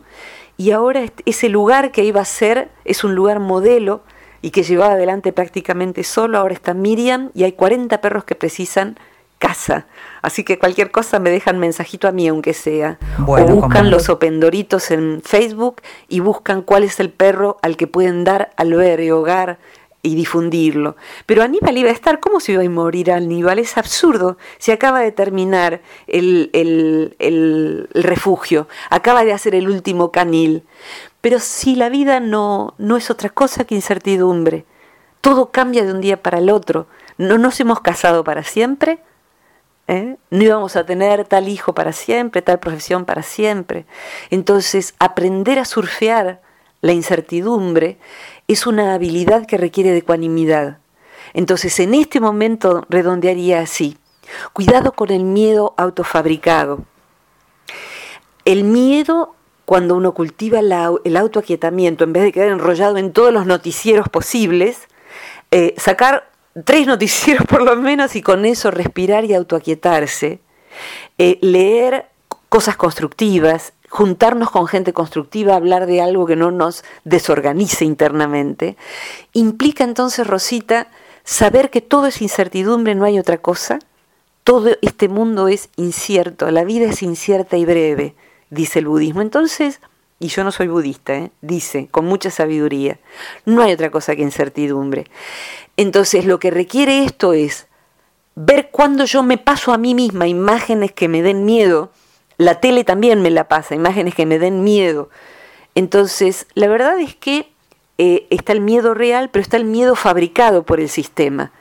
y 0.57 0.71
ahora 0.71 1.05
ese 1.25 1.49
lugar 1.49 1.91
que 1.91 2.03
iba 2.03 2.21
a 2.21 2.25
ser 2.25 2.69
es 2.83 3.03
un 3.03 3.13
lugar 3.13 3.39
modelo 3.39 4.01
y 4.41 4.49
que 4.49 4.63
llevaba 4.63 4.93
adelante 4.93 5.33
prácticamente 5.33 6.03
solo, 6.03 6.39
ahora 6.39 6.55
está 6.55 6.73
Miriam 6.73 7.29
y 7.35 7.43
hay 7.43 7.51
40 7.51 8.01
perros 8.01 8.23
que 8.23 8.33
precisan 8.33 8.97
casa. 9.45 9.85
Así 10.23 10.43
que 10.43 10.57
cualquier 10.57 10.89
cosa 10.89 11.19
me 11.19 11.29
dejan 11.29 11.59
mensajito 11.59 12.07
a 12.07 12.11
mí, 12.11 12.27
aunque 12.27 12.53
sea. 12.55 12.97
o 13.27 13.37
buscan 13.45 13.91
los 13.91 14.09
opendoritos 14.09 14.89
en 14.89 15.21
Facebook 15.23 15.81
y 16.07 16.19
buscan 16.19 16.63
cuál 16.63 16.83
es 16.83 16.99
el 16.99 17.11
perro 17.11 17.57
al 17.61 17.77
que 17.77 17.85
pueden 17.85 18.23
dar 18.23 18.49
albergue, 18.57 19.11
hogar 19.11 19.59
y 20.01 20.15
difundirlo. 20.15 20.95
Pero 21.27 21.43
Aníbal 21.43 21.77
iba 21.77 21.89
a 21.89 21.93
estar, 21.93 22.19
¿cómo 22.19 22.39
se 22.39 22.53
iba 22.53 22.63
a 22.63 22.69
morir 22.69 23.11
Aníbal? 23.11 23.59
Es 23.59 23.77
absurdo. 23.77 24.37
Se 24.57 24.71
acaba 24.71 24.99
de 25.01 25.11
terminar 25.11 25.81
el, 26.07 26.49
el, 26.53 27.15
el, 27.19 27.87
refugio, 27.93 28.67
acaba 28.89 29.25
de 29.25 29.33
hacer 29.33 29.53
el 29.53 29.69
último 29.69 30.11
canil. 30.11 30.63
Pero 31.21 31.39
si 31.39 31.75
la 31.75 31.89
vida 31.89 32.19
no, 32.19 32.73
no 32.79 32.97
es 32.97 33.11
otra 33.11 33.29
cosa 33.29 33.65
que 33.65 33.75
incertidumbre, 33.75 34.65
todo 35.21 35.51
cambia 35.51 35.83
de 35.83 35.91
un 35.91 36.01
día 36.01 36.21
para 36.23 36.39
el 36.39 36.49
otro. 36.49 36.87
No 37.19 37.37
nos 37.37 37.59
hemos 37.59 37.81
casado 37.81 38.23
para 38.23 38.43
siempre, 38.43 38.99
¿eh? 39.87 40.17
No 40.29 40.43
íbamos 40.43 40.75
a 40.75 40.85
tener 40.85 41.25
tal 41.25 41.47
hijo 41.47 41.73
para 41.73 41.93
siempre, 41.93 42.41
tal 42.41 42.59
profesión 42.59 43.05
para 43.05 43.23
siempre. 43.23 43.85
Entonces, 44.29 44.95
aprender 44.99 45.59
a 45.59 45.65
surfear 45.65 46.41
la 46.81 46.93
incertidumbre 46.93 47.97
es 48.47 48.67
una 48.67 48.93
habilidad 48.93 49.45
que 49.45 49.57
requiere 49.57 49.91
de 49.91 49.99
ecuanimidad. 49.99 50.79
Entonces, 51.33 51.79
en 51.79 51.93
este 51.93 52.19
momento 52.19 52.85
redondearía 52.89 53.59
así. 53.59 53.97
Cuidado 54.53 54.91
con 54.93 55.11
el 55.11 55.23
miedo 55.23 55.73
autofabricado. 55.77 56.83
El 58.43 58.63
miedo, 58.63 59.35
cuando 59.65 59.95
uno 59.95 60.13
cultiva 60.13 60.59
el 60.59 61.17
autoaquietamiento, 61.17 62.03
en 62.03 62.13
vez 62.13 62.23
de 62.23 62.31
quedar 62.31 62.49
enrollado 62.49 62.97
en 62.97 63.11
todos 63.11 63.33
los 63.33 63.45
noticieros 63.45 64.07
posibles, 64.09 64.87
eh, 65.51 65.73
sacar 65.77 66.29
tres 66.63 66.87
noticieros 66.87 67.45
por 67.45 67.63
lo 67.63 67.75
menos 67.75 68.15
y 68.15 68.21
con 68.21 68.45
eso 68.45 68.71
respirar 68.71 69.25
y 69.25 69.33
autoaquietarse, 69.33 70.39
eh, 71.17 71.37
leer 71.41 72.07
cosas 72.49 72.77
constructivas, 72.77 73.73
juntarnos 73.89 74.51
con 74.51 74.67
gente 74.67 74.93
constructiva, 74.93 75.55
hablar 75.55 75.85
de 75.85 76.01
algo 76.01 76.25
que 76.25 76.35
no 76.35 76.51
nos 76.51 76.83
desorganice 77.03 77.85
internamente, 77.85 78.77
implica 79.33 79.83
entonces, 79.83 80.25
Rosita, 80.27 80.87
saber 81.23 81.69
que 81.69 81.81
todo 81.81 82.07
es 82.07 82.21
incertidumbre, 82.21 82.95
no 82.95 83.05
hay 83.05 83.19
otra 83.19 83.37
cosa. 83.37 83.79
Todo 84.43 84.71
este 84.81 85.09
mundo 85.09 85.47
es 85.47 85.69
incierto, 85.75 86.51
la 86.51 86.63
vida 86.63 86.85
es 86.85 87.01
incierta 87.01 87.57
y 87.57 87.65
breve, 87.65 88.15
dice 88.51 88.79
el 88.79 88.87
budismo. 88.87 89.21
Entonces, 89.21 89.81
y 90.25 90.27
yo 90.27 90.43
no 90.43 90.51
soy 90.51 90.67
budista, 90.67 91.13
¿eh? 91.13 91.31
dice 91.41 91.87
con 91.91 92.05
mucha 92.05 92.31
sabiduría, 92.31 92.97
no 93.45 93.61
hay 93.61 93.73
otra 93.73 93.91
cosa 93.91 94.15
que 94.15 94.23
incertidumbre. 94.23 95.05
Entonces 95.77 96.25
lo 96.25 96.39
que 96.39 96.49
requiere 96.49 97.03
esto 97.03 97.33
es 97.33 97.67
ver 98.33 98.69
cuando 98.71 99.05
yo 99.05 99.21
me 99.21 99.37
paso 99.37 99.71
a 99.71 99.77
mí 99.77 99.93
misma 99.93 100.27
imágenes 100.27 100.91
que 100.91 101.07
me 101.07 101.21
den 101.21 101.45
miedo, 101.45 101.91
la 102.37 102.59
tele 102.59 102.83
también 102.83 103.21
me 103.21 103.29
la 103.29 103.47
pasa, 103.47 103.75
imágenes 103.75 104.15
que 104.15 104.25
me 104.25 104.39
den 104.39 104.63
miedo. 104.63 105.09
Entonces, 105.75 106.47
la 106.55 106.67
verdad 106.67 106.99
es 106.99 107.15
que 107.15 107.51
eh, 107.99 108.25
está 108.31 108.51
el 108.51 108.61
miedo 108.61 108.95
real, 108.95 109.29
pero 109.29 109.43
está 109.43 109.57
el 109.57 109.65
miedo 109.65 109.95
fabricado 109.95 110.63
por 110.63 110.79
el 110.79 110.89
sistema. 110.89 111.51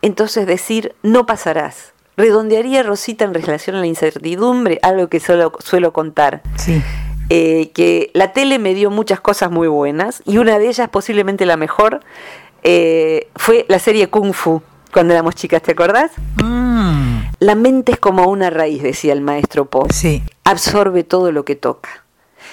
Entonces 0.00 0.46
decir, 0.46 0.94
no 1.02 1.26
pasarás. 1.26 1.92
Redondearía 2.16 2.82
Rosita 2.82 3.26
en 3.26 3.34
relación 3.34 3.76
a 3.76 3.80
la 3.80 3.86
incertidumbre, 3.86 4.78
algo 4.82 5.08
que 5.08 5.20
solo 5.20 5.52
suelo 5.60 5.92
contar. 5.92 6.42
Sí. 6.56 6.82
Eh, 7.30 7.70
que 7.74 8.10
la 8.14 8.32
tele 8.32 8.58
me 8.58 8.74
dio 8.74 8.90
muchas 8.90 9.20
cosas 9.20 9.50
muy 9.50 9.68
buenas 9.68 10.22
y 10.24 10.38
una 10.38 10.58
de 10.58 10.68
ellas, 10.68 10.88
posiblemente 10.88 11.44
la 11.44 11.58
mejor, 11.58 12.00
eh, 12.62 13.28
fue 13.36 13.66
la 13.68 13.78
serie 13.78 14.08
Kung 14.08 14.32
Fu, 14.32 14.62
cuando 14.92 15.12
éramos 15.12 15.34
chicas, 15.34 15.62
¿te 15.62 15.72
acordás? 15.72 16.12
Mm. 16.42 17.18
La 17.40 17.54
mente 17.54 17.92
es 17.92 17.98
como 17.98 18.28
una 18.28 18.50
raíz, 18.50 18.82
decía 18.82 19.12
el 19.12 19.20
maestro 19.20 19.66
Po. 19.66 19.86
Sí. 19.92 20.22
Absorbe 20.44 21.04
todo 21.04 21.30
lo 21.30 21.44
que 21.44 21.54
toca. 21.54 22.04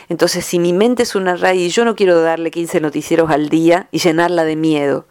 Entonces, 0.09 0.45
si 0.45 0.59
mi 0.59 0.73
mente 0.73 1.03
es 1.03 1.15
una 1.15 1.35
raíz, 1.35 1.73
yo 1.73 1.85
no 1.85 1.95
quiero 1.95 2.21
darle 2.21 2.51
15 2.51 2.81
noticieros 2.81 3.31
al 3.31 3.49
día 3.49 3.87
y 3.91 3.99
llenarla 3.99 4.43
de 4.43 4.55
miedo. 4.55 5.05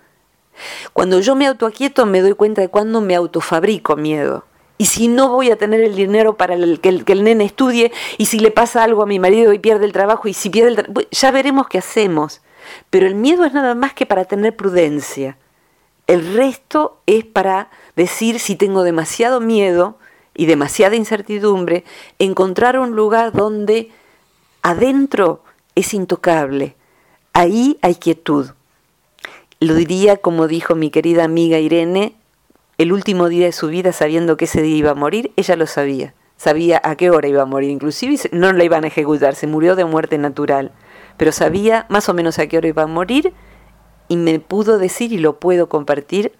Cuando 0.93 1.21
yo 1.21 1.35
me 1.35 1.47
autoaquieto, 1.47 2.07
me 2.07 2.21
doy 2.21 2.35
cuenta 2.35 2.61
de 2.61 2.69
cuando 2.69 3.01
me 3.01 3.15
autofabrico 3.15 3.97
miedo. 3.97 4.45
Y 4.77 4.87
si 4.87 5.09
no 5.09 5.29
voy 5.29 5.51
a 5.51 5.57
tener 5.57 5.81
el 5.81 5.95
dinero 5.95 6.37
para 6.37 6.57
que, 6.57 6.89
el, 6.89 7.05
que, 7.05 7.13
el, 7.13 7.25
nene 7.25 7.45
estudie, 7.45 7.93
y 8.19 8.27
si 8.27 8.41
le 8.41 8.51
pasa 8.51 8.83
algo 8.83 9.03
a 9.03 9.07
mi 9.07 9.19
marido 9.19 9.53
y 9.53 9.59
pierde 9.59 9.85
el 9.85 9.93
trabajo, 9.93 10.27
y 10.27 10.35
si 10.35 10.51
pierde 10.51 10.71
el 10.71 10.77
trabajo, 10.77 11.09
ya 11.11 11.31
veremos 11.31 11.69
qué 11.69 11.79
hacemos. 11.79 12.41
Pero 12.91 13.07
el 13.07 13.15
miedo 13.15 13.45
es 13.45 13.53
nada 13.53 13.75
más 13.75 13.95
que 13.95 14.07
para 14.07 14.25
tener 14.25 14.57
prudencia. 14.57 15.37
El 16.07 16.35
resto 16.35 17.01
es 17.07 17.25
para 17.25 17.71
decir 17.97 18.41
si 18.41 18.57
tengo 18.57 18.83
demasiado 18.83 19.41
miedo 19.41 19.97
y 20.35 20.47
demasiada 20.47 20.97
incertidumbre, 20.97 21.85
encontrar 22.19 22.79
un 22.79 22.97
lugar 22.97 23.33
donde 23.33 23.91
adentro 24.63 25.43
es 25.75 25.95
intocable. 25.95 26.75
Ahí 27.33 27.79
hay 27.83 27.95
quietud. 27.95 28.51
Lo 29.61 29.75
diría 29.75 30.17
como 30.17 30.49
dijo 30.49 30.75
mi 30.75 30.91
querida 30.91 31.25
amiga 31.25 31.59
Irene, 31.59 32.17
el 32.79 32.93
último 32.93 33.29
día 33.29 33.47
de 33.47 33.53
su 33.53 33.69
vida 33.69 33.93
sabiendo 33.93 34.37
que 34.37 34.47
ese 34.47 34.63
día 34.63 34.77
iba 34.77 34.91
a 34.91 34.95
morir, 34.95 35.33
ella 35.37 35.57
lo 35.57 35.67
sabía. 35.67 36.15
Sabía 36.37 36.81
a 36.83 36.97
qué 36.97 37.11
hora 37.11 37.29
iba 37.29 37.43
a 37.43 37.47
morir, 37.47 37.71
inclusive 37.71 38.17
no 38.33 38.53
la 38.53 38.65
iban 38.65 38.85
a 38.85 38.89
ejecutar, 38.89 39.35
se 39.37 39.47
murió 39.47 39.77
de 39.77 39.85
muerte 39.85 40.19
natural 40.19 40.73
pero 41.17 41.33
sabía 41.33 41.87
más 41.89 42.09
o 42.09 42.15
menos 42.15 42.39
a 42.39 42.47
qué 42.47 42.59
hora 42.59 42.69
iba 42.69 42.83
a 42.83 42.87
morir 42.87 43.33
y 44.09 44.17
me 44.17 44.41
pudo 44.41 44.79
decir 44.79 45.13
y 45.13 45.19
lo 45.19 45.39
puedo 45.39 45.69
compartir. 45.69 46.33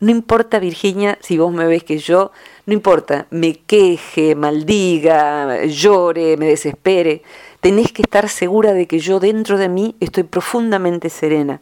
No 0.00 0.10
importa, 0.10 0.58
Virginia, 0.58 1.18
si 1.20 1.38
vos 1.38 1.52
me 1.52 1.66
ves 1.66 1.84
que 1.84 1.98
yo, 1.98 2.32
no 2.66 2.74
importa, 2.74 3.26
me 3.30 3.54
queje, 3.54 4.34
maldiga, 4.34 5.64
llore, 5.66 6.36
me 6.36 6.46
desespere, 6.46 7.22
tenés 7.60 7.92
que 7.92 8.02
estar 8.02 8.28
segura 8.28 8.74
de 8.74 8.86
que 8.86 8.98
yo 8.98 9.20
dentro 9.20 9.56
de 9.56 9.68
mí 9.68 9.96
estoy 10.00 10.24
profundamente 10.24 11.08
serena. 11.10 11.60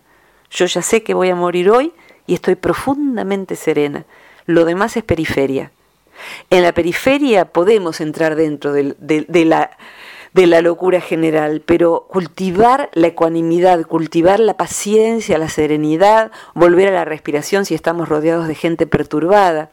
Yo 0.51 0.67
ya 0.67 0.83
sé 0.83 1.03
que 1.03 1.15
voy 1.15 1.31
a 1.31 1.35
morir 1.35 1.71
hoy 1.71 1.93
y 2.27 2.35
estoy 2.35 2.55
profundamente 2.55 3.57
serena. 3.57 4.05
Lo 4.47 4.65
demás 4.65 4.97
es 4.97 5.05
periferia. 5.05 5.73
En 6.51 6.63
la 6.63 6.73
periferia 6.73 7.47
podemos 7.47 8.01
entrar 8.01 8.37
dentro 8.37 8.73
de, 8.73 8.95
de 8.99 9.45
la 9.45 9.71
de 10.33 10.47
la 10.47 10.63
locura 10.63 11.01
general, 11.01 11.63
pero 11.65 12.07
cultivar 12.09 12.91
la 12.95 13.09
ecuanimidad, 13.09 13.85
cultivar 13.87 14.41
la 14.41 14.57
paciencia, 14.57 15.39
la 15.39 15.49
serenidad, 15.49 16.33
volver 16.55 16.89
a 16.89 16.93
la 16.93 17.05
respiración 17.05 17.65
si 17.65 17.75
estamos 17.75 18.09
rodeados 18.09 18.49
de 18.49 18.55
gente 18.55 18.87
perturbada 18.87 19.71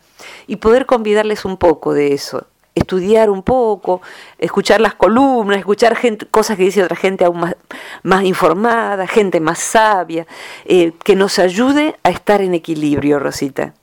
y 0.47 0.57
poder 0.57 0.85
convidarles 0.85 1.45
un 1.45 1.57
poco 1.57 1.93
de 1.93 2.13
eso, 2.13 2.45
estudiar 2.89 3.29
un 3.29 3.43
poco, 3.43 4.01
escuchar 4.39 4.81
las 4.81 4.95
columnas, 4.95 5.59
escuchar 5.59 5.95
cosas 6.31 6.57
que 6.57 6.63
dice 6.63 6.83
otra 6.83 6.95
gente 6.95 7.23
aún 7.23 7.39
más, 7.39 7.55
más 8.01 8.23
informada, 8.23 9.05
gente 9.05 9.39
más 9.39 9.59
sabia, 9.59 10.25
eh, 10.65 10.93
que 11.03 11.15
nos 11.15 11.37
ayude 11.37 11.95
a 12.01 12.09
estar 12.09 12.41
en 12.41 12.55
equilibrio, 12.55 13.19
Rosita. 13.19 13.75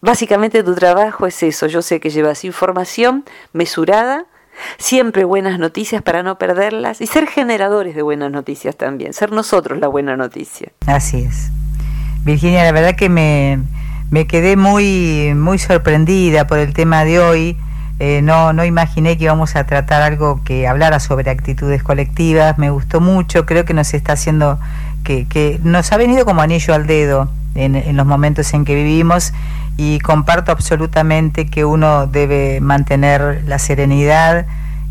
Básicamente 0.00 0.64
tu 0.64 0.74
trabajo 0.74 1.28
es 1.28 1.40
eso, 1.44 1.68
yo 1.68 1.80
sé 1.80 2.00
que 2.00 2.10
llevas 2.10 2.44
información 2.44 3.24
mesurada, 3.52 4.26
Siempre 4.76 5.24
buenas 5.24 5.58
noticias 5.58 6.02
para 6.02 6.22
no 6.22 6.36
perderlas 6.36 7.00
y 7.00 7.06
ser 7.06 7.26
generadores 7.26 7.94
de 7.94 8.02
buenas 8.02 8.30
noticias 8.30 8.76
también, 8.76 9.14
ser 9.14 9.32
nosotros 9.32 9.78
la 9.78 9.88
buena 9.88 10.18
noticia. 10.18 10.72
Así 10.86 11.22
es. 11.22 11.50
Virginia, 12.24 12.64
la 12.64 12.72
verdad 12.72 12.94
que 12.94 13.08
me, 13.08 13.60
me 14.10 14.26
quedé 14.26 14.56
muy, 14.56 15.32
muy 15.34 15.58
sorprendida 15.58 16.46
por 16.46 16.58
el 16.58 16.72
tema 16.72 17.04
de 17.04 17.20
hoy. 17.20 17.56
Eh, 17.98 18.22
no, 18.22 18.52
no 18.52 18.64
imaginé 18.64 19.18
que 19.18 19.24
íbamos 19.24 19.56
a 19.56 19.64
tratar 19.64 20.02
algo 20.02 20.42
que 20.44 20.66
hablara 20.66 21.00
sobre 21.00 21.30
actitudes 21.30 21.82
colectivas. 21.82 22.58
Me 22.58 22.70
gustó 22.70 23.00
mucho, 23.00 23.46
creo 23.46 23.64
que 23.64 23.74
nos 23.74 23.92
está 23.94 24.14
haciendo, 24.14 24.58
que, 25.04 25.26
que 25.26 25.60
nos 25.62 25.92
ha 25.92 25.96
venido 25.96 26.24
como 26.24 26.42
anillo 26.42 26.74
al 26.74 26.86
dedo 26.86 27.30
en, 27.54 27.76
en 27.76 27.96
los 27.96 28.06
momentos 28.06 28.52
en 28.54 28.64
que 28.64 28.74
vivimos 28.74 29.32
y 29.76 29.98
comparto 30.00 30.52
absolutamente 30.52 31.46
que 31.46 31.64
uno 31.64 32.06
debe 32.06 32.60
mantener 32.60 33.42
la 33.46 33.58
serenidad 33.58 34.46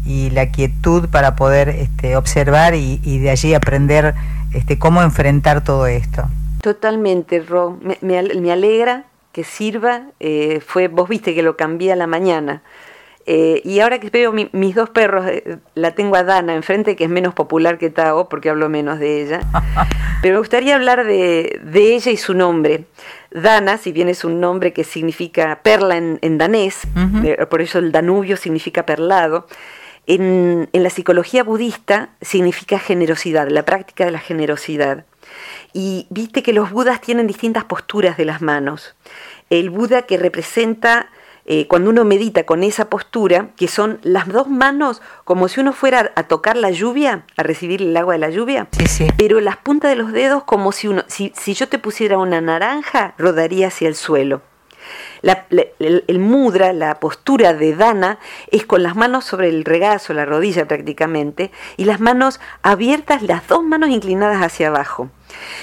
y 0.06 0.32
la 0.32 0.48
quietud 0.48 1.08
para 1.10 1.36
poder 1.36 1.70
este, 1.70 2.16
observar 2.16 2.74
y, 2.74 3.20
de 3.20 3.30
allí 3.30 3.54
aprender 3.54 4.16
este, 4.54 4.80
cómo 4.80 5.04
enfrentar 5.04 5.62
todo 5.64 5.86
esto. 5.86 6.28
Totalmente, 6.62 7.40
Ro. 7.40 7.78
Me, 8.02 8.20
alegra 8.20 9.06
que 9.32 9.44
sirva. 9.44 10.04
Eh, 10.20 10.62
fue, 10.66 10.88
vos 10.88 11.08
viste 11.08 11.34
que 11.34 11.44
lo 11.44 11.56
cambié 11.56 11.94
a 11.94 11.96
la 11.96 12.08
mañana. 12.08 12.62
Eh, 13.26 13.62
y 13.64 13.80
ahora 13.80 14.00
que 14.00 14.10
veo 14.10 14.34
mis 14.34 14.76
dos 14.76 14.90
perros, 14.90 15.26
eh, 15.28 15.58
la 15.76 15.92
tengo 15.92 16.16
a 16.16 16.24
Dana 16.24 16.56
enfrente, 16.56 16.96
que 16.96 17.04
es 17.04 17.10
menos 17.10 17.34
popular 17.34 17.78
que 17.78 17.92
Tao, 17.92 18.28
porque 18.28 18.50
hablo 18.50 18.70
menos 18.70 19.00
de 19.00 19.22
ella. 19.22 19.42
Pero 20.22 20.34
me 20.34 20.40
gustaría 20.40 20.76
hablar 20.76 21.06
de, 21.06 21.62
ella 21.74 22.12
y 22.12 22.18
su 22.18 22.34
nombre. 22.34 22.86
Dana, 23.32 23.78
si 23.78 23.92
bien 23.92 24.10
es 24.10 24.24
un 24.26 24.40
nombre 24.40 24.74
que 24.74 24.84
significa 24.84 25.60
perla 25.62 25.98
en, 25.98 26.38
danés, 26.38 26.82
por 27.50 27.62
eso 27.62 27.80
el 27.80 27.92
Danubio 27.92 28.36
significa 28.36 28.86
perlado, 28.86 29.48
en, 30.08 30.68
en, 30.74 30.84
la 30.84 30.90
psicología 30.90 31.44
budista 31.44 32.10
significa 32.20 32.80
generosidad, 32.80 33.48
la 33.48 33.64
práctica 33.64 34.06
de 34.06 34.12
la 34.12 34.20
generosidad. 34.20 35.06
Y 35.74 36.08
viste 36.10 36.44
que 36.44 36.54
los 36.54 36.72
budas 36.72 37.02
tienen 37.02 37.28
distintas 37.28 37.66
posturas 37.66 38.18
de 38.18 38.26
las 38.26 38.42
manos. 38.42 38.96
El 39.50 39.70
Buda 39.70 40.04
que 40.04 40.18
representa 40.18 41.10
eh, 41.52 41.66
cuando 41.68 41.90
uno 41.90 42.06
medita 42.06 42.44
con 42.44 42.62
esa 42.62 42.92
postura, 42.92 43.50
que 43.58 43.68
son 43.68 44.00
las 44.04 44.28
dos 44.28 44.48
manos 44.48 45.02
como 45.24 45.48
si 45.48 45.60
uno 45.60 45.74
fuera 45.74 46.12
a 46.16 46.28
tocar 46.28 46.56
la 46.56 46.70
lluvia, 46.70 47.24
a 47.38 47.42
recibir 47.42 47.82
el 47.82 47.98
agua 47.98 48.14
de 48.14 48.20
la 48.20 48.30
lluvia, 48.30 48.68
pero 49.18 49.40
las 49.42 49.58
puntas 49.58 49.90
de 49.90 49.96
los 49.96 50.12
dedos 50.12 50.44
como 50.44 50.72
si 50.72 50.88
uno, 50.88 51.04
si, 51.08 51.32
yo 51.56 51.68
te 51.68 51.80
pusiera 51.80 52.20
una 52.20 52.40
naranja, 52.40 53.16
rodaría 53.18 53.70
hacia 53.70 53.88
el 53.88 53.96
suelo. 53.96 54.44
el, 55.24 56.20
mudra, 56.20 56.72
la 56.72 57.00
postura 57.00 57.56
de 57.56 57.76
Dana, 57.76 58.20
es 58.52 58.68
con 58.68 58.84
las 58.84 58.96
manos 58.96 59.26
sobre 59.26 59.50
el 59.50 59.66
regazo, 59.66 60.14
la 60.14 60.26
rodilla 60.26 60.68
prácticamente, 60.68 61.50
y 61.78 61.86
las 61.86 62.00
manos 62.00 62.40
abiertas, 62.62 63.24
las 63.24 63.48
dos 63.48 63.64
manos 63.64 63.90
inclinadas 63.90 64.44
hacia 64.44 64.68
abajo. 64.68 65.10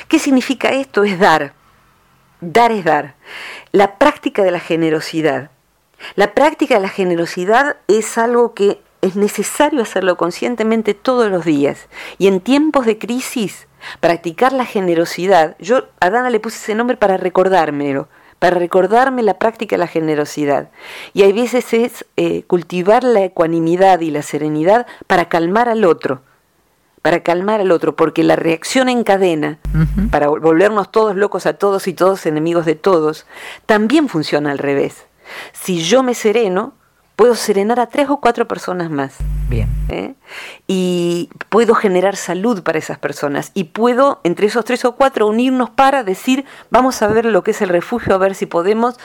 ¿Qué 0.08 0.18
significa 0.18 0.70
esto? 0.70 1.04
Es 1.04 1.18
dar. 1.18 1.54
Dar 2.40 2.72
es 2.72 2.84
dar. 2.84 3.14
La 3.72 3.98
práctica 3.98 4.42
de 4.42 4.50
la 4.50 4.60
generosidad. 4.60 5.50
La 6.14 6.34
práctica 6.34 6.74
de 6.74 6.80
la 6.80 6.88
generosidad 6.88 7.76
es 7.88 8.18
algo 8.18 8.54
que 8.54 8.80
es 9.02 9.16
necesario 9.16 9.82
hacerlo 9.82 10.16
conscientemente 10.16 10.94
todos 10.94 11.30
los 11.30 11.44
días. 11.44 11.88
Y 12.18 12.26
en 12.26 12.40
tiempos 12.40 12.86
de 12.86 12.98
crisis, 12.98 13.66
practicar 14.00 14.52
la 14.52 14.64
generosidad, 14.64 15.56
yo 15.58 15.88
a 16.00 16.10
Dana 16.10 16.30
le 16.30 16.40
puse 16.40 16.58
ese 16.58 16.74
nombre 16.74 16.96
para 16.96 17.16
recordármelo, 17.16 18.08
para 18.38 18.58
recordarme 18.58 19.22
la 19.22 19.38
práctica 19.38 19.76
de 19.76 19.80
la 19.80 19.86
generosidad. 19.86 20.70
Y 21.14 21.22
hay 21.22 21.32
veces 21.32 21.72
es 21.72 22.04
eh, 22.16 22.42
cultivar 22.44 23.04
la 23.04 23.24
ecuanimidad 23.24 24.00
y 24.00 24.10
la 24.10 24.22
serenidad 24.22 24.86
para 25.06 25.28
calmar 25.28 25.68
al 25.68 25.84
otro, 25.84 26.22
para 27.07 27.20
calmar 27.20 27.61
al 27.61 27.70
otro, 27.70 27.94
porque 27.94 28.24
la 28.24 28.34
reacción 28.34 28.88
en 28.88 29.04
cadena, 29.04 29.61
para 30.11 30.26
volvernos 30.26 30.90
todos 30.90 31.14
locos 31.14 31.46
a 31.46 31.52
todos 31.52 31.86
y 31.86 31.94
todos 31.94 32.26
enemigos 32.26 32.66
de 32.66 32.74
todos, 32.74 33.26
también 33.64 34.09
funciona 34.09 34.50
al 34.50 34.59
revés. 34.59 35.07
Si 35.52 35.84
yo 35.84 36.02
me 36.02 36.14
sereno, 36.14 36.72
puedo 37.14 37.36
serenar 37.36 37.78
a 37.78 37.86
tres 37.86 38.11
o 38.11 38.16
cuatro 38.16 38.48
personas 38.48 38.90
más. 38.90 39.14
Bien. 39.48 39.68
¿Eh? 39.88 40.14
Y 40.66 41.30
puedo 41.48 41.76
generar 41.76 42.16
salud 42.16 42.64
para 42.64 42.80
esas 42.80 42.98
personas. 42.98 43.52
Y 43.54 43.64
puedo, 43.64 44.20
entre 44.24 44.48
esos 44.48 44.64
tres 44.64 44.84
o 44.84 44.96
cuatro, 44.96 45.28
unirnos 45.28 45.70
para 45.70 46.02
decir, 46.02 46.44
vamos 46.70 47.02
a 47.02 47.07
ver 47.07 47.26
lo 47.26 47.44
que 47.44 47.52
es 47.52 47.62
el 47.62 47.68
refugio, 47.68 48.16
a 48.16 48.18
ver 48.18 48.34
si 48.34 48.46
podemos 48.46 48.98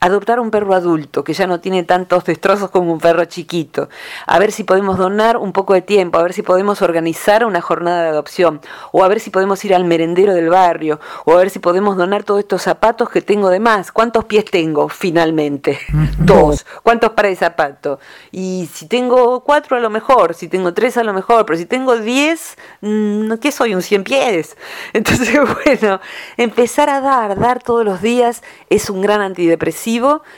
adoptar 0.00 0.40
un 0.40 0.50
perro 0.50 0.74
adulto 0.74 1.24
que 1.24 1.32
ya 1.32 1.46
no 1.46 1.60
tiene 1.60 1.82
tantos 1.82 2.24
destrozos 2.24 2.70
como 2.70 2.92
un 2.92 2.98
perro 2.98 3.24
chiquito, 3.24 3.88
a 4.26 4.38
ver 4.38 4.52
si 4.52 4.64
podemos 4.64 4.98
donar 4.98 5.36
un 5.36 5.52
poco 5.52 5.74
de 5.74 5.82
tiempo, 5.82 6.18
a 6.18 6.22
ver 6.22 6.32
si 6.32 6.42
podemos 6.42 6.82
organizar 6.82 7.44
una 7.44 7.60
jornada 7.60 8.02
de 8.02 8.08
adopción, 8.10 8.60
o 8.92 9.04
a 9.04 9.08
ver 9.08 9.20
si 9.20 9.30
podemos 9.30 9.64
ir 9.64 9.74
al 9.74 9.84
merendero 9.84 10.34
del 10.34 10.48
barrio, 10.48 11.00
o 11.24 11.32
a 11.32 11.36
ver 11.36 11.50
si 11.50 11.58
podemos 11.58 11.96
donar 11.96 12.24
todos 12.24 12.40
estos 12.40 12.62
zapatos 12.62 13.10
que 13.10 13.22
tengo 13.22 13.50
de 13.50 13.60
más. 13.60 13.92
¿Cuántos 13.92 14.24
pies 14.24 14.44
tengo 14.44 14.88
finalmente? 14.88 15.78
Dos. 16.18 16.66
¿Cuántos 16.82 17.10
pares 17.10 17.32
de 17.32 17.46
zapatos? 17.46 17.98
Y 18.30 18.68
si 18.72 18.86
tengo 18.86 19.42
cuatro 19.44 19.76
a 19.76 19.80
lo 19.80 19.90
mejor, 19.90 20.34
si 20.34 20.48
tengo 20.48 20.74
tres 20.74 20.96
a 20.96 21.04
lo 21.04 21.12
mejor, 21.12 21.46
pero 21.46 21.58
si 21.58 21.66
tengo 21.66 21.96
diez, 21.96 22.56
mm, 22.80 23.34
¿qué 23.34 23.52
soy? 23.52 23.74
Un 23.74 23.82
cien 23.82 24.04
pies. 24.04 24.56
Entonces, 24.92 25.38
bueno, 25.64 26.00
empezar 26.36 26.90
a 26.90 27.00
dar, 27.00 27.38
dar 27.38 27.62
todos 27.62 27.84
los 27.84 28.02
días 28.02 28.42
es 28.70 28.90
un 28.90 29.00
gran 29.00 29.20
antidepresivo 29.20 29.87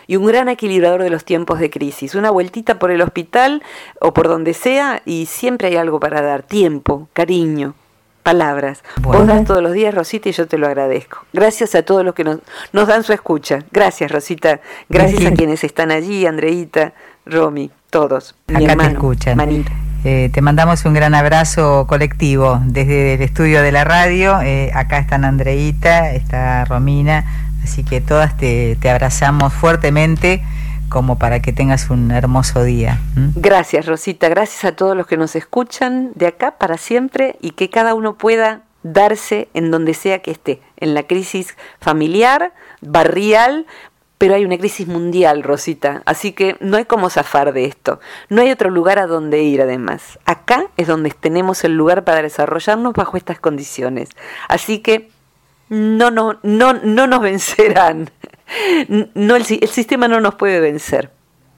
y 0.07 0.17
un 0.17 0.27
gran 0.27 0.49
equilibrador 0.49 1.03
de 1.03 1.11
los 1.11 1.25
tiempos 1.25 1.59
de 1.59 1.71
crisis. 1.71 2.15
Una 2.15 2.31
vueltita 2.31 2.79
por 2.79 2.91
el 2.91 3.03
hospital 3.03 3.63
o 4.01 4.15
por 4.15 4.29
donde 4.29 4.55
sea 4.55 5.03
y 5.05 5.27
siempre 5.27 5.69
hay 5.69 5.77
algo 5.77 5.99
para 5.99 6.23
dar. 6.23 6.43
Tiempo, 6.43 7.09
cariño, 7.13 7.75
palabras. 8.23 8.83
Vos 9.01 9.27
das 9.27 9.45
todos 9.45 9.63
los 9.63 9.73
días, 9.73 9.95
Rosita, 9.95 10.29
y 10.29 10.33
yo 10.33 10.47
te 10.47 10.59
lo 10.59 10.67
agradezco. 10.67 11.25
Gracias 11.33 11.75
a 11.75 11.83
todos 11.83 12.05
los 12.05 12.15
que 12.15 12.25
nos, 12.25 12.39
nos 12.73 12.87
dan 12.87 13.03
su 13.03 13.13
escucha. 13.13 13.61
Gracias, 13.73 14.11
Rosita. 14.11 14.61
Gracias 14.89 15.25
a 15.27 15.33
quienes 15.33 15.65
están 15.65 15.91
allí, 15.91 16.27
Andreita, 16.27 16.93
Romy, 17.27 17.71
todos. 17.91 18.37
Acá 18.49 18.77
te 18.77 18.87
escuchan. 18.87 19.65
Eh, 20.03 20.31
te 20.33 20.41
mandamos 20.41 20.87
un 20.87 20.95
gran 20.95 21.15
abrazo 21.15 21.87
colectivo 21.87 22.59
desde 22.65 23.15
el 23.15 23.23
estudio 23.23 23.61
de 23.61 23.71
la 23.71 23.85
radio. 23.85 24.41
Eh, 24.41 24.71
acá 24.73 24.99
están 24.99 25.27
Andreita, 25.27 26.13
está 26.13 26.65
Romina, 26.65 27.50
Así 27.71 27.85
que 27.85 28.01
todas 28.01 28.37
te, 28.37 28.77
abrazamos 28.91 29.53
fuertemente 29.53 30.43
como 30.89 31.21
para 31.21 31.41
que 31.41 31.53
tengas 31.53 31.89
un 31.89 32.11
hermoso 32.11 32.65
día. 32.65 32.99
Gracias, 33.37 33.87
Rosita. 33.87 34.29
Gracias 34.29 34.65
a 34.65 34.75
todos 34.75 34.97
los 34.97 35.07
que 35.07 35.17
nos 35.17 35.37
escuchan 35.37 36.11
de 36.17 36.27
acá 36.27 36.59
para 36.59 36.79
siempre 36.79 37.37
y 37.41 37.53
que 37.53 37.71
cada 37.71 37.95
uno 37.95 38.19
pueda 38.19 38.63
darse 38.83 39.49
en 39.55 39.71
donde 39.71 39.95
sea 39.95 40.19
que 40.19 40.33
esté, 40.33 40.61
en 40.79 40.95
la 40.95 41.05
crisis 41.05 41.57
familiar, 41.79 42.53
barrial, 42.81 43.67
pero 44.19 44.35
hay 44.35 44.45
una 44.45 44.59
crisis 44.59 44.89
mundial, 44.89 45.45
Rosita, 45.45 46.03
así 46.07 46.33
que 46.33 46.57
no 46.59 46.77
hay 46.77 46.87
cómo 46.87 47.09
zafar 47.09 47.53
de 47.53 47.67
esto. 47.67 48.01
No 48.31 48.43
hay 48.43 48.51
otro 48.51 48.69
lugar 48.69 48.99
a 48.99 49.07
donde 49.07 49.45
ir, 49.45 49.63
además. 49.63 50.19
Acá 50.25 50.65
es 50.77 50.89
donde 50.89 51.11
tenemos 51.11 51.63
el 51.63 51.77
lugar 51.77 52.03
para 52.03 52.21
desarrollarnos 52.21 52.95
bajo 52.95 53.17
estas 53.17 53.39
condiciones. 53.39 54.09
Así 54.49 54.81
que 54.81 55.09
no, 55.71 56.11
no, 56.11 56.39
no, 56.43 56.75
no 56.75 57.07
nos 57.07 57.21
vencerán. 57.21 58.11
No, 59.15 59.37
el, 59.37 59.47
el 59.49 59.69
sistema 59.69 60.09
no 60.09 60.21
nos 60.21 60.35
puede 60.35 60.61
vencer 60.61 61.11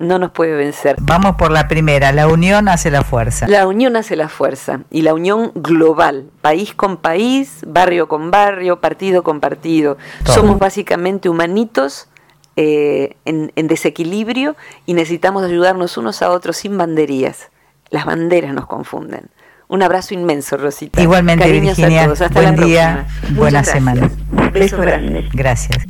no 0.03 0.19
nos 0.19 0.33
puede 0.33 0.55
vencer. 0.55 0.97
Vamos 1.01 1.37
por 1.37 1.51
la 1.51 1.69
primera, 1.69 2.13
la 2.13 2.27
unión 2.27 2.69
hace 2.69 2.91
la 2.91 3.03
fuerza. 3.03 3.47
La 3.49 3.67
unión 3.67 3.97
hace 3.97 4.17
la 4.17 4.29
fuerza 4.29 4.81
y 4.91 5.03
la 5.03 5.15
unión 5.15 5.53
global, 5.55 6.29
país 6.41 6.75
con 6.75 6.97
país, 6.97 7.61
barrio 7.67 8.09
con 8.09 8.31
barrio, 8.31 8.81
partido 8.81 9.23
con 9.23 9.41
partido. 9.41 9.97
Somos 10.25 10.59
básicamente 10.59 11.29
humanitos 11.29 12.09
eh, 12.57 13.17
en, 13.25 13.53
en, 13.57 13.69
desequilibrio 13.69 14.57
y 14.85 14.95
necesitamos 14.95 15.45
ayudarnos 15.45 15.97
unos 15.97 16.21
a 16.21 16.31
otros 16.31 16.57
sin 16.57 16.77
banderías. 16.77 17.51
Las 17.91 18.05
banderas 18.05 18.53
nos 18.53 18.67
confunden. 18.67 19.31
Un 19.73 19.83
abrazo 19.83 20.13
inmenso, 20.13 20.59
Rosita. 20.59 21.01
Igualmente, 21.01 21.51
Virginia. 21.51 22.03
A 22.03 22.05
todos. 22.05 22.21
Hasta 22.21 22.43
Buen 22.43 22.57
día, 22.57 23.07
buena 23.31 23.65
semana. 23.65 24.11
beso 24.53 24.77
grande. 24.77 25.27
Gracias. 25.33 25.87